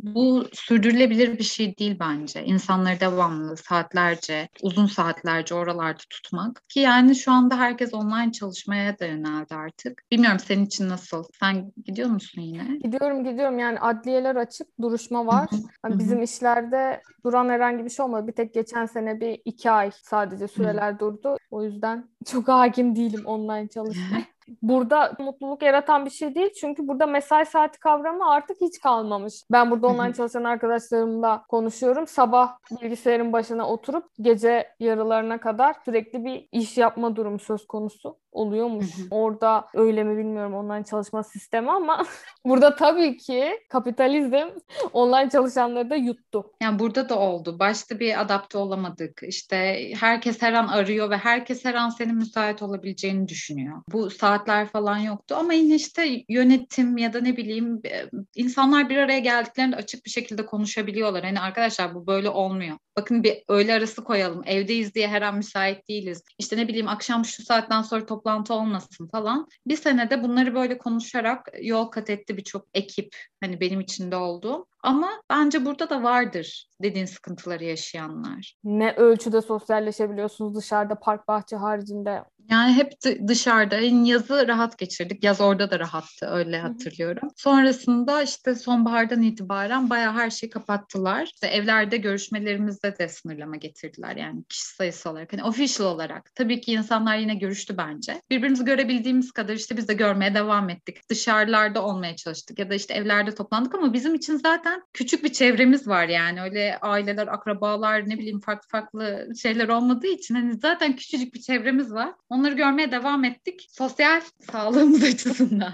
bu 0.00 0.44
sürdürülebilir 0.52 1.38
bir 1.38 1.44
şey 1.44 1.78
değil 1.78 1.96
bence. 2.00 2.44
İnsanları 2.44 3.00
devamlı 3.00 3.56
saatlerce, 3.56 4.48
uzun 4.62 4.86
saatlerce 4.86 5.54
oralarda 5.54 6.02
tutmak. 6.10 6.62
Ki 6.68 6.80
yani 6.80 7.16
şu 7.16 7.32
anda 7.32 7.58
herkes 7.58 7.94
online 7.94 8.32
çalışmaya 8.32 8.98
da 8.98 9.06
yöneldi 9.06 9.54
artık. 9.54 10.02
Bilmiyorum 10.10 10.38
senin 10.38 10.66
için 10.66 10.88
nasıl? 10.88 11.24
Sen 11.40 11.72
gidiyor 11.84 12.08
musun 12.08 12.42
yine? 12.42 12.78
Gidiyorum 12.78 13.24
gidiyorum 13.24 13.58
yani 13.58 13.80
adliyeler 13.80 14.36
açık, 14.36 14.80
duruşma 14.80 15.26
var. 15.26 15.48
Hani 15.82 15.94
hı. 15.94 15.98
bizim 15.98 16.22
işlerde 16.22 17.02
duran 17.24 17.48
herhangi 17.48 17.84
bir 17.84 17.90
şey 17.90 18.04
olmadı. 18.04 18.26
Bir 18.26 18.32
tek 18.32 18.54
geçen 18.54 18.86
sene 18.86 19.20
bir 19.20 19.40
iki 19.44 19.70
ay 19.70 19.90
sadece 20.02 20.48
süreler 20.48 20.98
durdu. 20.98 21.36
O 21.50 21.64
yüzden 21.64 22.08
çok 22.26 22.48
hakim 22.48 22.96
değilim 22.96 23.26
online 23.26 23.68
çalışmaya. 23.74 24.37
Burada 24.62 25.12
mutluluk 25.18 25.62
yaratan 25.62 26.04
bir 26.04 26.10
şey 26.10 26.34
değil 26.34 26.52
çünkü 26.60 26.88
burada 26.88 27.06
mesai 27.06 27.46
saati 27.46 27.80
kavramı 27.80 28.30
artık 28.30 28.56
hiç 28.60 28.80
kalmamış. 28.80 29.34
Ben 29.52 29.70
burada 29.70 29.86
online 29.86 30.14
çalışan 30.14 30.44
arkadaşlarımla 30.44 31.42
konuşuyorum. 31.48 32.06
Sabah 32.06 32.56
bilgisayarın 32.82 33.32
başına 33.32 33.68
oturup 33.68 34.04
gece 34.20 34.68
yarılarına 34.80 35.40
kadar 35.40 35.76
sürekli 35.84 36.24
bir 36.24 36.48
iş 36.52 36.78
yapma 36.78 37.16
durumu 37.16 37.38
söz 37.38 37.66
konusu 37.66 38.16
oluyormuş. 38.38 38.86
Orada 39.10 39.66
öyle 39.74 40.04
mi 40.04 40.18
bilmiyorum 40.18 40.54
online 40.54 40.84
çalışma 40.84 41.22
sistemi 41.22 41.70
ama 41.70 42.04
burada 42.44 42.76
tabii 42.76 43.16
ki 43.16 43.60
kapitalizm 43.68 44.48
online 44.92 45.30
çalışanları 45.30 45.90
da 45.90 45.96
yuttu. 45.96 46.52
Yani 46.62 46.78
burada 46.78 47.08
da 47.08 47.18
oldu. 47.18 47.58
Başta 47.58 48.00
bir 48.00 48.20
adapte 48.20 48.58
olamadık. 48.58 49.20
İşte 49.22 49.90
herkes 50.00 50.42
her 50.42 50.52
an 50.52 50.68
arıyor 50.68 51.10
ve 51.10 51.16
herkes 51.16 51.64
her 51.64 51.74
an 51.74 51.88
senin 51.88 52.14
müsait 52.14 52.62
olabileceğini 52.62 53.28
düşünüyor. 53.28 53.82
Bu 53.92 54.10
saatler 54.10 54.66
falan 54.66 54.98
yoktu 54.98 55.34
ama 55.38 55.52
yine 55.52 55.74
işte 55.74 56.24
yönetim 56.28 56.98
ya 56.98 57.12
da 57.12 57.20
ne 57.20 57.36
bileyim 57.36 57.80
e, 57.84 58.10
insanlar 58.34 58.88
bir 58.88 58.96
araya 58.96 59.18
geldiklerinde 59.18 59.76
açık 59.76 60.04
bir 60.04 60.10
şekilde 60.10 60.46
konuşabiliyorlar. 60.46 61.24
Hani 61.24 61.40
arkadaşlar 61.40 61.94
bu 61.94 62.06
böyle 62.06 62.28
olmuyor. 62.28 62.76
Bakın 62.98 63.22
bir 63.22 63.42
öğle 63.48 63.74
arası 63.74 64.04
koyalım. 64.04 64.42
Evdeyiz 64.46 64.94
diye 64.94 65.08
her 65.08 65.22
an 65.22 65.36
müsait 65.36 65.88
değiliz. 65.88 66.22
İşte 66.38 66.56
ne 66.56 66.68
bileyim 66.68 66.88
akşam 66.88 67.24
şu 67.24 67.42
saatten 67.42 67.82
sonra 67.82 68.06
toplantı 68.28 68.54
olmasın 68.54 69.08
falan. 69.08 69.48
Bir 69.66 69.76
senede 69.76 70.22
bunları 70.22 70.54
böyle 70.54 70.78
konuşarak 70.78 71.48
yol 71.62 71.84
kat 71.84 72.10
etti 72.10 72.36
birçok 72.36 72.66
ekip. 72.74 73.16
Hani 73.40 73.60
benim 73.60 73.80
içinde 73.80 74.16
olduğum. 74.16 74.66
Ama 74.82 75.08
bence 75.30 75.64
burada 75.64 75.90
da 75.90 76.02
vardır 76.02 76.68
dediğin 76.82 77.06
sıkıntıları 77.06 77.64
yaşayanlar. 77.64 78.54
Ne 78.64 78.92
ölçüde 78.92 79.40
sosyalleşebiliyorsunuz 79.40 80.56
dışarıda 80.56 80.94
park 80.94 81.28
bahçe 81.28 81.56
haricinde. 81.56 82.24
Yani 82.50 82.72
hep 82.72 82.92
dı- 83.04 83.28
dışarıda. 83.28 83.76
Yani 83.76 84.08
yazı 84.08 84.48
rahat 84.48 84.78
geçirdik. 84.78 85.24
Yaz 85.24 85.40
orada 85.40 85.70
da 85.70 85.78
rahattı 85.78 86.26
öyle 86.26 86.58
hatırlıyorum. 86.60 87.28
Sonrasında 87.36 88.22
işte 88.22 88.54
sonbahardan 88.54 89.22
itibaren 89.22 89.90
bayağı 89.90 90.12
her 90.12 90.30
şeyi 90.30 90.50
kapattılar. 90.50 91.24
İşte 91.24 91.46
evlerde 91.46 91.96
görüşmelerimizde 91.96 92.98
de 92.98 93.08
sınırlama 93.08 93.56
getirdiler. 93.56 94.16
Yani 94.16 94.44
kişi 94.48 94.66
sayısı 94.66 95.10
olarak. 95.10 95.32
Hani 95.32 95.44
official 95.44 95.86
olarak. 95.86 96.34
Tabii 96.34 96.60
ki 96.60 96.72
insanlar 96.72 97.16
yine 97.16 97.34
görüştü 97.34 97.76
bence. 97.76 98.22
Birbirimizi 98.30 98.64
görebildiğimiz 98.64 99.32
kadar 99.32 99.54
işte 99.54 99.76
biz 99.76 99.88
de 99.88 99.94
görmeye 99.94 100.34
devam 100.34 100.70
ettik. 100.70 101.08
Dışarılarda 101.10 101.84
olmaya 101.84 102.16
çalıştık 102.16 102.58
ya 102.58 102.70
da 102.70 102.74
işte 102.74 102.94
evlerde 102.94 103.34
toplandık 103.34 103.74
ama 103.74 103.92
bizim 103.92 104.14
için 104.14 104.36
zaten 104.36 104.82
küçük 104.92 105.24
bir 105.24 105.32
çevremiz 105.32 105.88
var 105.88 106.08
yani. 106.08 106.42
Öyle 106.42 106.78
aileler, 106.82 107.26
akrabalar 107.26 108.08
ne 108.08 108.18
bileyim 108.18 108.40
farklı 108.40 108.68
farklı 108.68 109.28
şeyler 109.42 109.68
olmadığı 109.68 110.06
için 110.06 110.34
hani 110.34 110.58
zaten 110.58 110.96
küçücük 110.96 111.34
bir 111.34 111.40
çevremiz 111.40 111.92
var. 111.92 112.14
Onları 112.38 112.54
görmeye 112.54 112.92
devam 112.92 113.24
ettik. 113.24 113.66
Sosyal 113.70 114.20
sağlığımız 114.52 115.02
açısından. 115.14 115.72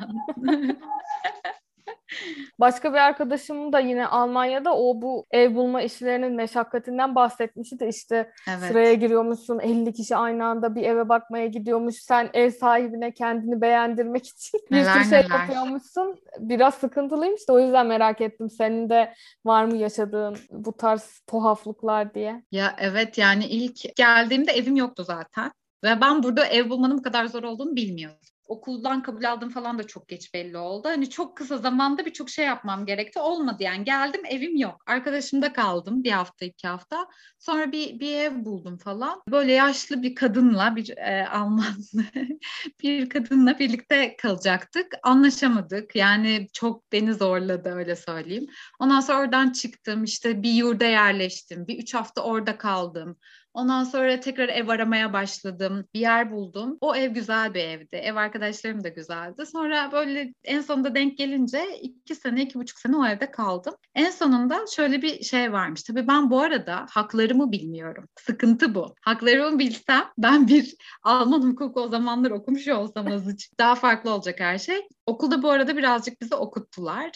Başka 2.61 2.93
bir 2.93 2.99
arkadaşım 2.99 3.73
da 3.73 3.79
yine 3.81 4.07
Almanya'da 4.07 4.77
o 4.77 5.03
bu 5.03 5.27
ev 5.31 5.55
bulma 5.55 5.83
işlerinin 5.83 6.33
meşakkatinden 6.33 7.15
bahsetmişti 7.15 7.81
de 7.81 7.89
işte 7.89 8.33
Evet. 8.49 8.59
sıraya 8.69 8.95
giriyormuşsun 8.95 9.59
50 9.59 9.93
kişi 9.93 10.17
aynı 10.17 10.45
anda 10.47 10.75
bir 10.75 10.83
eve 10.83 11.09
bakmaya 11.09 11.47
gidiyormuş 11.47 11.95
sen 11.97 12.31
ev 12.35 12.51
sahibine 12.51 13.15
kendini 13.15 13.61
beğendirmek 13.61 14.27
için 14.27 14.61
bir 14.71 14.77
Neler 14.77 14.93
sürü 14.95 15.05
şey 15.05 15.19
neler. 15.21 15.31
yapıyormuşsun. 15.39 16.17
Biraz 16.39 16.75
sıkıntılıymış 16.75 17.49
da 17.49 17.53
o 17.53 17.61
yüzden 17.61 17.87
merak 17.87 18.21
ettim 18.21 18.51
senin 18.51 18.91
de 18.91 19.15
var 19.45 19.65
mı 19.65 19.77
yaşadığın 19.77 20.37
bu 20.51 20.77
tarz 20.77 21.21
tuhaflıklar 21.27 22.15
diye. 22.15 22.43
Ya 22.53 22.77
evet 22.79 23.19
yani 23.19 23.45
ilk 23.47 23.97
geldiğimde 23.97 24.53
evim 24.53 24.77
yoktu 24.77 25.05
zaten. 25.05 25.53
Ve 25.85 26.01
ben 26.01 26.23
burada 26.23 26.47
ev 26.47 26.71
bulmanın 26.71 26.99
bu 26.99 27.03
kadar 27.03 27.27
zor 27.27 27.43
olduğunu 27.43 27.77
bilmiyordum. 27.77 28.19
okuldan 28.47 29.03
kabul 29.03 29.25
aldım 29.25 29.49
falan 29.51 29.79
da 29.79 29.87
çok 29.87 30.09
geç 30.09 30.35
belli 30.35 30.59
oldu. 30.59 30.89
Hani 30.89 31.11
çok 31.11 31.37
kısa 31.37 31.59
zamanda 31.59 32.07
birçok 32.07 32.31
şey 32.31 32.47
yapmam 32.47 32.87
gerekti. 32.87 33.19
Olmadı 33.19 33.63
yani. 33.63 33.85
Geldim 33.85 34.21
evim 34.25 34.57
yok. 34.57 34.83
Arkadaşımda 34.87 35.53
kaldım 35.53 36.05
bir 36.05 36.11
hafta 36.11 36.45
iki 36.45 36.69
hafta. 36.69 37.07
Sonra 37.39 37.73
bir, 37.73 38.01
bir 38.01 38.15
ev 38.17 38.45
buldum 38.45 38.79
falan. 38.79 39.23
Böyle 39.29 39.53
yaşlı 39.53 40.03
bir 40.03 40.15
kadınla 40.15 40.77
bir 40.77 40.97
e, 40.97 41.29
Alman 41.29 41.75
bir 42.83 43.09
kadınla 43.09 43.59
birlikte 43.59 44.17
kalacaktık. 44.17 44.87
Anlaşamadık. 45.03 45.97
Yani 45.97 46.49
çok 46.53 46.93
beni 46.93 47.15
zorladı 47.15 47.69
öyle 47.69 47.97
söyleyeyim. 47.97 48.47
Ondan 48.81 49.01
sonra 49.01 49.19
oradan 49.21 49.51
çıktım. 49.53 50.05
işte 50.05 50.43
bir 50.43 50.53
yurda 50.53 50.85
yerleştim. 50.85 51.67
Bir 51.67 51.79
üç 51.79 51.95
hafta 51.95 52.23
orada 52.23 52.59
kaldım. 52.59 53.17
Ondan 53.55 53.85
sonra 53.85 54.21
tekrar 54.21 54.49
ev 54.49 54.69
aramaya 54.69 55.13
başladım. 55.13 55.85
Bir 55.95 56.01
yer 56.01 56.33
buldum. 56.33 56.79
O 56.81 56.97
ev 56.97 57.11
güzel 57.11 57.55
bir 57.55 57.61
evdi. 57.61 57.97
Ev 57.97 58.17
arkadaşlarım 58.17 58.85
da 58.85 58.89
güzeldi. 58.89 59.47
Sonra 59.47 59.93
böyle 59.93 60.35
en 60.45 60.61
sonunda 60.61 60.95
denk 60.95 61.19
gelince 61.19 61.79
iki 61.83 62.15
sene, 62.15 62.43
iki 62.43 62.59
buçuk 62.59 62.79
sene 62.79 62.97
o 62.97 63.07
evde 63.07 63.31
kaldım. 63.31 63.75
En 63.95 64.11
sonunda 64.11 64.65
şöyle 64.77 65.03
bir 65.03 65.23
şey 65.23 65.53
varmış. 65.53 65.83
Tabii 65.83 66.09
ben 66.09 66.31
bu 66.31 66.41
arada 66.41 66.87
haklarımı 66.91 67.53
bilmiyorum. 67.53 68.09
Sıkıntı 68.21 68.75
bu. 68.75 68.95
Haklarımı 69.01 69.59
bilsem 69.59 70.05
ben 70.19 70.49
bir 70.49 70.75
Alman 71.03 71.43
hukuku 71.43 71.81
o 71.81 71.89
zamanlar 71.89 72.31
okumuş 72.31 72.69
olsam 72.69 73.07
azıcık 73.07 73.51
daha 73.59 73.75
farklı 73.75 74.11
olacak 74.11 74.41
her 74.41 74.59
şey. 74.59 74.89
Okulda 75.07 75.43
bu 75.43 75.51
arada 75.51 75.77
birazcık 75.77 76.21
bizi 76.21 76.35
okuttular 76.35 77.11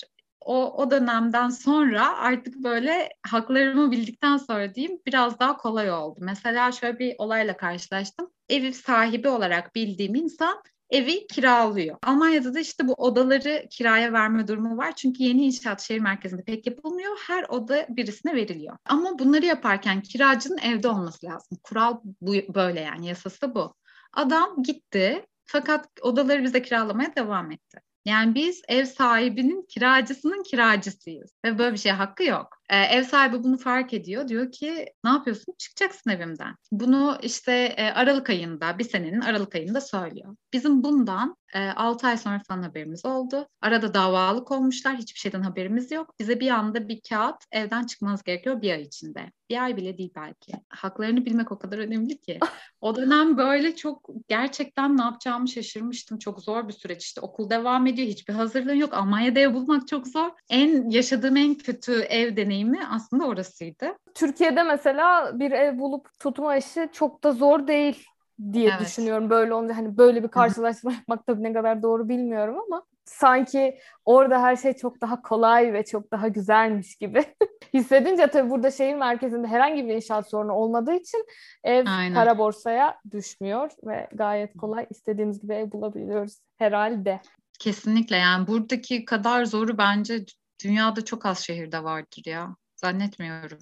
o, 0.49 0.83
o 0.83 0.91
dönemden 0.91 1.49
sonra 1.49 2.19
artık 2.19 2.55
böyle 2.55 3.09
haklarımı 3.27 3.91
bildikten 3.91 4.37
sonra 4.37 4.75
diyeyim 4.75 4.99
biraz 5.07 5.39
daha 5.39 5.57
kolay 5.57 5.93
oldu. 5.93 6.21
Mesela 6.23 6.73
şöyle 6.73 6.99
bir 6.99 7.15
olayla 7.19 7.57
karşılaştım. 7.57 8.31
Ev 8.49 8.73
sahibi 8.73 9.29
olarak 9.29 9.75
bildiğim 9.75 10.15
insan 10.15 10.63
evi 10.91 11.27
kiralıyor. 11.27 11.97
Almanya'da 12.03 12.55
da 12.55 12.61
işte 12.61 12.89
bu 12.89 12.93
odaları 12.93 13.67
kiraya 13.71 14.13
verme 14.13 14.49
durumu 14.49 14.77
var. 14.77 14.93
Çünkü 14.97 15.23
yeni 15.23 15.45
inşaat 15.45 15.81
şehir 15.81 16.01
merkezinde 16.01 16.43
pek 16.43 16.67
yapılmıyor. 16.67 17.19
Her 17.27 17.45
oda 17.49 17.87
birisine 17.89 18.35
veriliyor. 18.35 18.77
Ama 18.85 19.19
bunları 19.19 19.47
yaparken 19.47 20.03
kiracının 20.03 20.59
evde 20.59 20.89
olması 20.89 21.27
lazım. 21.27 21.59
Kural 21.63 22.01
bu 22.21 22.55
böyle 22.55 22.81
yani 22.81 23.07
yasası 23.07 23.55
bu. 23.55 23.75
Adam 24.13 24.63
gitti 24.63 25.27
fakat 25.45 25.89
odaları 26.03 26.45
bize 26.45 26.63
kiralamaya 26.63 27.17
devam 27.17 27.51
etti. 27.51 27.81
Yani 28.05 28.35
biz 28.35 28.63
ev 28.69 28.85
sahibinin 28.85 29.67
kiracısının 29.69 30.43
kiracısıyız 30.43 31.35
ve 31.45 31.59
böyle 31.59 31.73
bir 31.73 31.79
şey 31.79 31.93
hakkı 31.93 32.25
yok. 32.25 32.58
Ee, 32.69 32.77
ev 32.77 33.03
sahibi 33.05 33.43
bunu 33.43 33.59
fark 33.59 33.95
ediyor. 33.95 34.29
Diyor 34.29 34.53
ki 34.53 34.87
ne 35.05 35.11
yapıyorsun? 35.11 35.55
Çıkacaksın 35.59 36.11
evimden. 36.11 36.55
Bunu 36.73 37.19
işte 37.23 37.53
e, 37.53 37.91
Aralık 37.91 38.31
ayında, 38.31 38.79
bir 38.79 38.85
senenin 38.85 39.21
Aralık 39.21 39.55
ayında 39.55 39.81
söylüyor. 39.81 40.37
Bizim 40.53 40.83
bundan 40.83 41.37
e, 41.55 41.71
6 41.71 42.07
ay 42.07 42.17
sonra 42.17 42.43
falan 42.49 42.63
haberimiz 42.63 43.05
oldu. 43.05 43.49
Arada 43.61 43.95
davalık 43.95 44.51
olmuşlar. 44.51 44.97
Hiçbir 44.97 45.19
şeyden 45.19 45.43
haberimiz 45.43 45.91
yok. 45.91 46.15
Bize 46.21 46.41
bir 46.41 46.51
anda 46.51 46.89
bir 46.89 47.01
kağıt 47.09 47.37
evden 47.53 47.87
çıkmanız 47.87 48.23
gerekiyor 48.23 48.63
bir 48.63 48.71
ay 48.71 48.83
içinde. 48.83 49.33
Bir 49.51 49.63
ay 49.65 49.77
bile 49.77 49.99
değil 49.99 50.13
belki. 50.17 50.53
Haklarını 50.69 51.27
bilmek 51.27 51.53
o 51.53 51.59
kadar 51.59 51.79
önemli 51.79 52.21
ki. 52.21 52.39
O 52.81 52.97
dönem 52.97 53.37
böyle 53.37 53.77
çok 53.77 54.09
gerçekten 54.29 54.97
ne 54.97 55.03
yapacağımı 55.03 55.49
şaşırmıştım. 55.49 56.19
Çok 56.19 56.43
zor 56.43 56.69
bir 56.69 56.73
süreç. 56.73 57.05
İşte 57.05 57.21
okul 57.21 57.51
devam 57.51 57.87
ediyor. 57.87 58.09
Hiçbir 58.09 58.35
hazırlığın 58.35 58.75
yok. 58.75 58.95
Almanya'da 58.95 59.41
ev 59.41 59.55
bulmak 59.55 59.89
çok 59.89 60.07
zor. 60.07 60.31
En 60.51 60.91
yaşadığım 60.91 61.37
en 61.37 61.55
kötü 61.55 61.93
ev 61.93 62.37
deneyimi 62.37 62.58
aslında 62.91 63.27
orasıydı. 63.27 63.87
Türkiye'de 64.15 64.63
mesela 64.63 65.39
bir 65.39 65.51
ev 65.51 65.79
bulup 65.79 66.09
tutma 66.19 66.57
işi 66.57 66.89
çok 66.93 67.25
da 67.25 67.33
zor 67.33 67.67
değil 67.67 68.05
diye 68.53 68.71
evet. 68.71 68.81
düşünüyorum. 68.81 69.31
Böyle 69.31 69.55
olunca 69.55 69.77
hani 69.77 69.97
böyle 69.97 70.23
bir 70.23 70.29
karşılaştırma 70.29 70.93
yapmak 70.93 71.27
tabii 71.27 71.43
ne 71.43 71.53
kadar 71.53 71.83
doğru 71.83 72.09
bilmiyorum 72.09 72.57
ama 72.67 72.83
sanki 73.05 73.79
orada 74.05 74.43
her 74.43 74.57
şey 74.57 74.73
çok 74.73 75.01
daha 75.01 75.23
kolay 75.23 75.73
ve 75.73 75.85
çok 75.85 76.13
daha 76.13 76.29
güzelmiş 76.29 76.97
gibi 76.97 77.25
hissedince 77.75 78.27
tabii 78.27 78.51
burada 78.51 78.71
şehir 78.71 78.95
merkezinde 78.95 79.47
herhangi 79.47 79.89
bir 79.89 79.95
inşaat 79.95 80.31
sorunu 80.31 80.53
olmadığı 80.53 80.95
için 80.95 81.27
ev 81.65 81.85
Aynen. 81.89 82.15
kara 82.15 82.39
borsaya 82.39 82.97
düşmüyor 83.11 83.71
ve 83.85 84.09
gayet 84.13 84.57
kolay 84.57 84.87
istediğimiz 84.91 85.41
gibi 85.41 85.55
ev 85.55 85.73
bulabiliyoruz 85.73 86.39
herhalde. 86.57 87.21
Kesinlikle 87.59 88.17
yani 88.17 88.47
buradaki 88.47 89.05
kadar 89.05 89.45
zoru 89.45 89.79
bence 89.79 90.25
dünyada 90.65 91.05
çok 91.05 91.27
az 91.27 91.39
şehirde 91.45 91.85
vardır 91.85 92.23
ya. 92.27 92.57
Zannetmiyorum. 92.81 93.59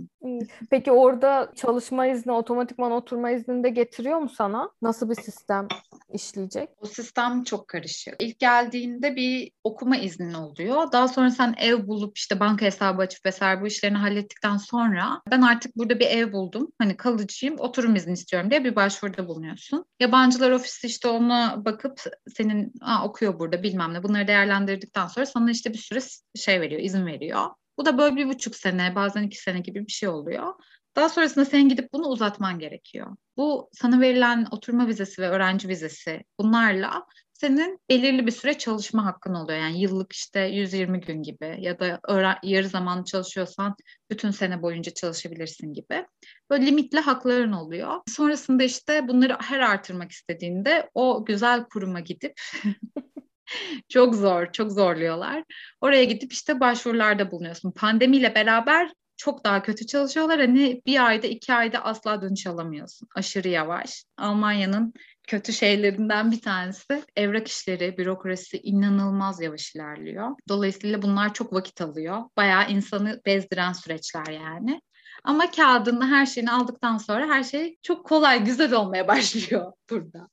Peki 0.71 0.93
orada 0.93 1.53
çalışma 1.55 2.07
izni, 2.07 2.33
otomatikman 2.33 2.93
oturma 2.93 3.31
iznini 3.31 3.65
de 3.65 3.69
getiriyor 3.69 4.19
mu 4.19 4.29
sana? 4.29 4.71
Nasıl 4.83 5.11
bir 5.11 5.15
sistem 5.15 5.69
işleyecek? 6.13 6.69
O 6.81 6.87
sistem 6.87 7.45
çok 7.45 7.69
karışık. 7.69 8.15
İlk 8.19 8.39
geldiğinde 8.39 9.17
bir 9.17 9.51
okuma 9.65 9.97
iznin 9.97 10.33
oluyor. 10.33 10.93
Daha 10.93 11.09
sonra 11.09 11.31
sen 11.31 11.55
ev 11.59 11.87
bulup 11.87 12.19
işte 12.19 12.41
banka 12.41 12.67
hesabı 12.67 13.03
açıp 13.03 13.27
vesaire 13.27 13.63
bu 13.63 13.67
işlerini 13.67 13.99
hallettikten 13.99 14.57
sonra 14.57 15.23
ben 15.31 15.43
artık 15.43 15.77
burada 15.77 16.01
bir 16.01 16.07
ev 16.07 16.33
buldum. 16.33 16.73
Hani 16.79 16.97
kalıcıyım, 16.97 17.59
oturum 17.59 17.97
izni 17.97 18.13
istiyorum 18.13 18.51
diye 18.51 18.65
bir 18.65 18.77
başvuruda 18.77 19.29
bulunuyorsun. 19.29 19.85
Yabancılar 20.01 20.51
ofisi 20.51 20.87
işte 20.87 21.09
ona 21.09 21.65
bakıp 21.65 22.01
senin 22.37 22.73
okuyor 23.05 23.39
burada 23.39 23.63
bilmem 23.63 23.95
ne 23.95 24.03
bunları 24.03 24.29
değerlendirdikten 24.29 25.07
sonra 25.07 25.27
sana 25.27 25.51
işte 25.51 25.73
bir 25.73 25.79
süre 25.79 26.01
şey 26.35 26.61
veriyor, 26.61 26.81
izin 26.81 27.07
veriyor. 27.07 27.47
Bu 27.79 27.85
da 27.85 27.99
böyle 27.99 28.17
bir 28.17 28.29
buçuk 28.29 28.57
sene, 28.57 28.95
bazen 28.95 29.23
iki 29.23 29.43
sene 29.43 29.61
gibi 29.61 29.87
bir 29.87 29.93
şey 29.93 30.09
oluyor. 30.09 30.55
Daha 30.97 31.09
sonrasında 31.09 31.45
sen 31.45 31.69
gidip 31.69 31.93
bunu 31.93 32.07
uzatman 32.07 32.59
gerekiyor. 32.59 33.17
Bu 33.37 33.71
sana 33.73 34.01
verilen 34.01 34.47
oturma 34.51 34.87
vizesi 34.87 35.23
ve 35.23 35.29
öğrenci 35.29 35.69
vizesi 35.69 36.25
bunlarla 36.39 37.07
senin 37.33 37.81
belirli 37.91 38.27
bir 38.27 38.33
süre 38.33 38.59
çalışma 38.59 39.05
hakkın 39.05 39.35
oluyor. 39.35 39.59
Yani 39.59 39.81
yıllık 39.81 40.13
işte 40.13 40.41
120 40.41 41.01
gün 41.01 41.23
gibi 41.23 41.57
ya 41.59 41.81
da 41.81 42.01
yarı 42.43 42.69
zaman 42.69 43.05
çalışıyorsan 43.05 43.77
bütün 44.11 44.31
sene 44.31 44.63
boyunca 44.63 44.95
çalışabilirsin 44.95 45.73
gibi. 45.73 46.07
Böyle 46.51 46.67
limitli 46.67 47.01
hakların 47.01 47.53
oluyor. 47.53 48.01
Sonrasında 48.09 48.63
işte 48.63 49.09
bunları 49.09 49.39
her 49.41 49.61
artırmak 49.61 50.13
istediğinde 50.13 50.91
o 50.95 51.25
güzel 51.25 51.65
kuruma 51.65 52.01
gidip 52.01 52.41
çok 53.89 54.15
zor, 54.15 54.53
çok 54.53 54.73
zorluyorlar. 54.73 55.45
Oraya 55.81 56.05
gidip 56.05 56.33
işte 56.33 56.61
başvurularda 56.61 57.31
bulunuyorsun. 57.31 57.73
Pandemiyle 57.73 58.35
beraber 58.35 58.93
çok 59.17 59.45
daha 59.45 59.63
kötü 59.63 59.87
çalışıyorlar. 59.87 60.41
Hani 60.41 60.83
bir 60.87 61.07
ayda, 61.07 61.27
iki 61.27 61.55
ayda 61.55 61.85
asla 61.85 62.23
dönüş 62.23 62.47
alamıyorsun. 62.47 63.09
Aşırı 63.15 63.49
yavaş. 63.49 64.05
Almanya'nın 64.17 64.95
kötü 65.27 65.53
şeylerinden 65.53 66.33
bir 66.33 66.41
tanesi 66.41 67.03
evrak 67.17 67.49
işleri, 67.49 67.99
bürokrasi 67.99 68.59
inanılmaz 68.59 69.41
yavaş 69.41 69.75
ilerliyor. 69.75 70.31
Dolayısıyla 70.49 71.03
bunlar 71.03 71.35
çok 71.35 71.53
vakit 71.53 71.81
alıyor. 71.81 72.23
Bayağı 72.37 72.71
insanı 72.71 73.21
bezdiren 73.27 73.73
süreçler 73.73 74.33
yani. 74.33 74.81
Ama 75.25 75.51
kağıdını 75.51 76.07
her 76.07 76.27
şeyini 76.27 76.51
aldıktan 76.51 76.99
sonra 76.99 77.29
her 77.29 77.45
şey 77.45 77.77
çok 77.83 78.07
kolay, 78.07 78.45
güzel 78.45 78.73
olmaya 78.73 79.09
başlıyor 79.09 79.73
burada. 79.91 80.29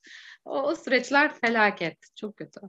O, 0.45 0.61
o 0.61 0.75
süreçler 0.75 1.39
felaket. 1.39 1.97
Çok 2.15 2.37
kötü 2.37 2.59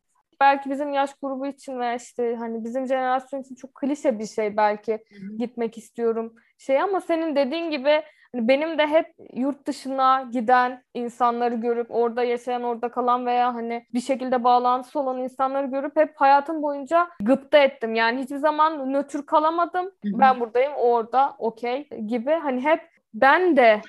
belki 0.41 0.71
bizim 0.71 0.93
yaş 0.93 1.15
grubu 1.23 1.47
için 1.47 1.81
veya 1.81 1.95
işte 1.95 2.37
hani 2.37 2.65
bizim 2.65 2.87
jenerasyon 2.87 3.41
için 3.41 3.55
çok 3.55 3.75
klişe 3.75 4.19
bir 4.19 4.27
şey 4.27 4.57
belki 4.57 4.93
Hı-hı. 4.93 5.37
gitmek 5.39 5.79
istiyorum 5.79 6.35
şey 6.59 6.81
ama 6.81 7.01
senin 7.01 7.37
dediğin 7.37 7.71
gibi 7.71 8.03
hani 8.33 8.49
benim 8.49 8.79
de 8.79 8.87
hep 8.87 9.15
yurt 9.35 9.67
dışına 9.67 10.29
giden 10.33 10.83
insanları 10.95 11.55
görüp 11.55 11.87
orada 11.91 12.25
yaşayan 12.25 12.63
orada 12.63 12.89
kalan 12.89 13.27
veya 13.27 13.55
hani 13.55 13.87
bir 13.95 14.01
şekilde 14.01 14.45
bağlantısı 14.45 15.01
olan 15.01 15.19
insanları 15.19 15.67
görüp 15.67 15.97
hep 15.97 16.13
hayatım 16.17 16.63
boyunca 16.63 17.09
gıpta 17.23 17.59
ettim. 17.59 17.95
Yani 17.95 18.23
hiçbir 18.23 18.37
zaman 18.37 18.93
nötr 18.93 19.27
kalamadım. 19.27 19.85
Hı-hı. 19.85 20.19
Ben 20.19 20.41
buradayım 20.41 20.73
orada 20.77 21.35
okey 21.39 21.89
gibi 21.89 22.31
hani 22.31 22.61
hep 22.61 22.81
ben 23.15 23.57
de 23.57 23.81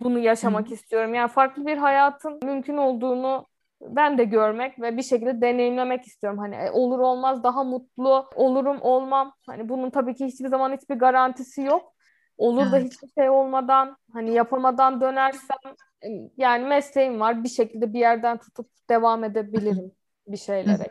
bunu 0.00 0.18
yaşamak 0.18 0.72
istiyorum. 0.72 1.14
Yani 1.14 1.28
farklı 1.28 1.66
bir 1.66 1.76
hayatın 1.76 2.40
mümkün 2.44 2.76
olduğunu 2.76 3.46
ben 3.88 4.18
de 4.18 4.24
görmek 4.24 4.80
ve 4.80 4.96
bir 4.96 5.02
şekilde 5.02 5.40
deneyimlemek 5.40 6.06
istiyorum. 6.06 6.38
Hani 6.38 6.54
e, 6.54 6.70
olur 6.70 6.98
olmaz 6.98 7.42
daha 7.42 7.64
mutlu 7.64 8.30
olurum 8.34 8.78
olmam. 8.80 9.34
Hani 9.46 9.68
bunun 9.68 9.90
tabii 9.90 10.14
ki 10.14 10.26
hiçbir 10.26 10.48
zaman 10.48 10.76
hiçbir 10.76 10.94
garantisi 10.94 11.62
yok. 11.62 11.92
Olur 12.38 12.62
evet. 12.62 12.72
da 12.72 12.78
hiçbir 12.78 13.08
şey 13.18 13.30
olmadan 13.30 13.96
hani 14.12 14.34
yapamadan 14.34 15.00
dönersem 15.00 15.56
e, 16.04 16.08
yani 16.36 16.64
mesleğim 16.64 17.20
var 17.20 17.44
bir 17.44 17.48
şekilde 17.48 17.92
bir 17.92 17.98
yerden 17.98 18.38
tutup 18.38 18.70
devam 18.90 19.24
edebilirim 19.24 19.92
bir 20.26 20.36
şeylere. 20.36 20.90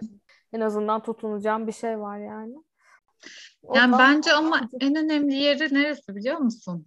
en 0.54 0.62
azından 0.62 1.04
tutunacağım 1.04 1.68
bir 1.68 1.72
şey 1.72 2.00
var 2.00 2.18
yani. 2.18 2.56
O 3.64 3.78
yani 3.78 3.96
bence 4.00 4.34
ama 4.34 4.62
en 4.82 4.96
önemli 4.96 5.36
yeri 5.36 5.74
neresi 5.74 6.16
biliyor 6.16 6.38
musun? 6.38 6.86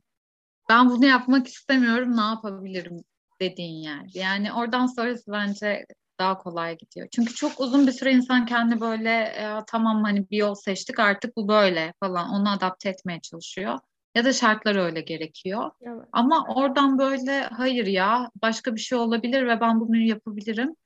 Ben 0.68 0.90
bunu 0.90 1.04
yapmak 1.04 1.46
istemiyorum 1.46 2.16
ne 2.16 2.20
yapabilirim 2.20 3.04
dediğin 3.40 3.82
yer. 3.82 4.10
Yani 4.14 4.52
oradan 4.52 4.86
sonrası 4.86 5.32
bence 5.32 5.86
daha 6.18 6.38
kolay 6.38 6.76
gidiyor. 6.76 7.08
Çünkü 7.14 7.34
çok 7.34 7.60
uzun 7.60 7.86
bir 7.86 7.92
süre 7.92 8.12
insan 8.12 8.46
kendi 8.46 8.80
böyle 8.80 9.10
e, 9.10 9.58
tamam 9.66 10.04
hani 10.04 10.30
bir 10.30 10.36
yol 10.36 10.54
seçtik 10.54 10.98
artık 10.98 11.36
bu 11.36 11.48
böyle 11.48 11.94
falan 12.00 12.30
onu 12.30 12.50
adapte 12.50 12.88
etmeye 12.88 13.20
çalışıyor. 13.20 13.78
Ya 14.14 14.24
da 14.24 14.32
şartlar 14.32 14.76
öyle 14.76 15.00
gerekiyor. 15.00 15.70
Evet. 15.82 16.08
Ama 16.12 16.46
oradan 16.56 16.98
böyle 16.98 17.42
hayır 17.42 17.86
ya 17.86 18.30
başka 18.42 18.74
bir 18.74 18.80
şey 18.80 18.98
olabilir 18.98 19.46
ve 19.46 19.60
ben 19.60 19.80
bunu 19.80 19.96
yapabilirim. 19.96 20.76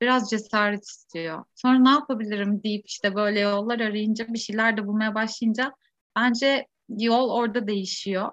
biraz 0.00 0.30
cesaret 0.30 0.84
istiyor. 0.84 1.44
Sonra 1.54 1.78
ne 1.78 1.90
yapabilirim 1.90 2.62
deyip 2.62 2.86
işte 2.88 3.14
böyle 3.14 3.40
yollar 3.40 3.80
arayınca 3.80 4.26
bir 4.28 4.38
şeyler 4.38 4.76
de 4.76 4.86
bulmaya 4.86 5.14
başlayınca 5.14 5.72
bence 6.16 6.66
yol 6.88 7.30
orada 7.30 7.66
değişiyor. 7.66 8.30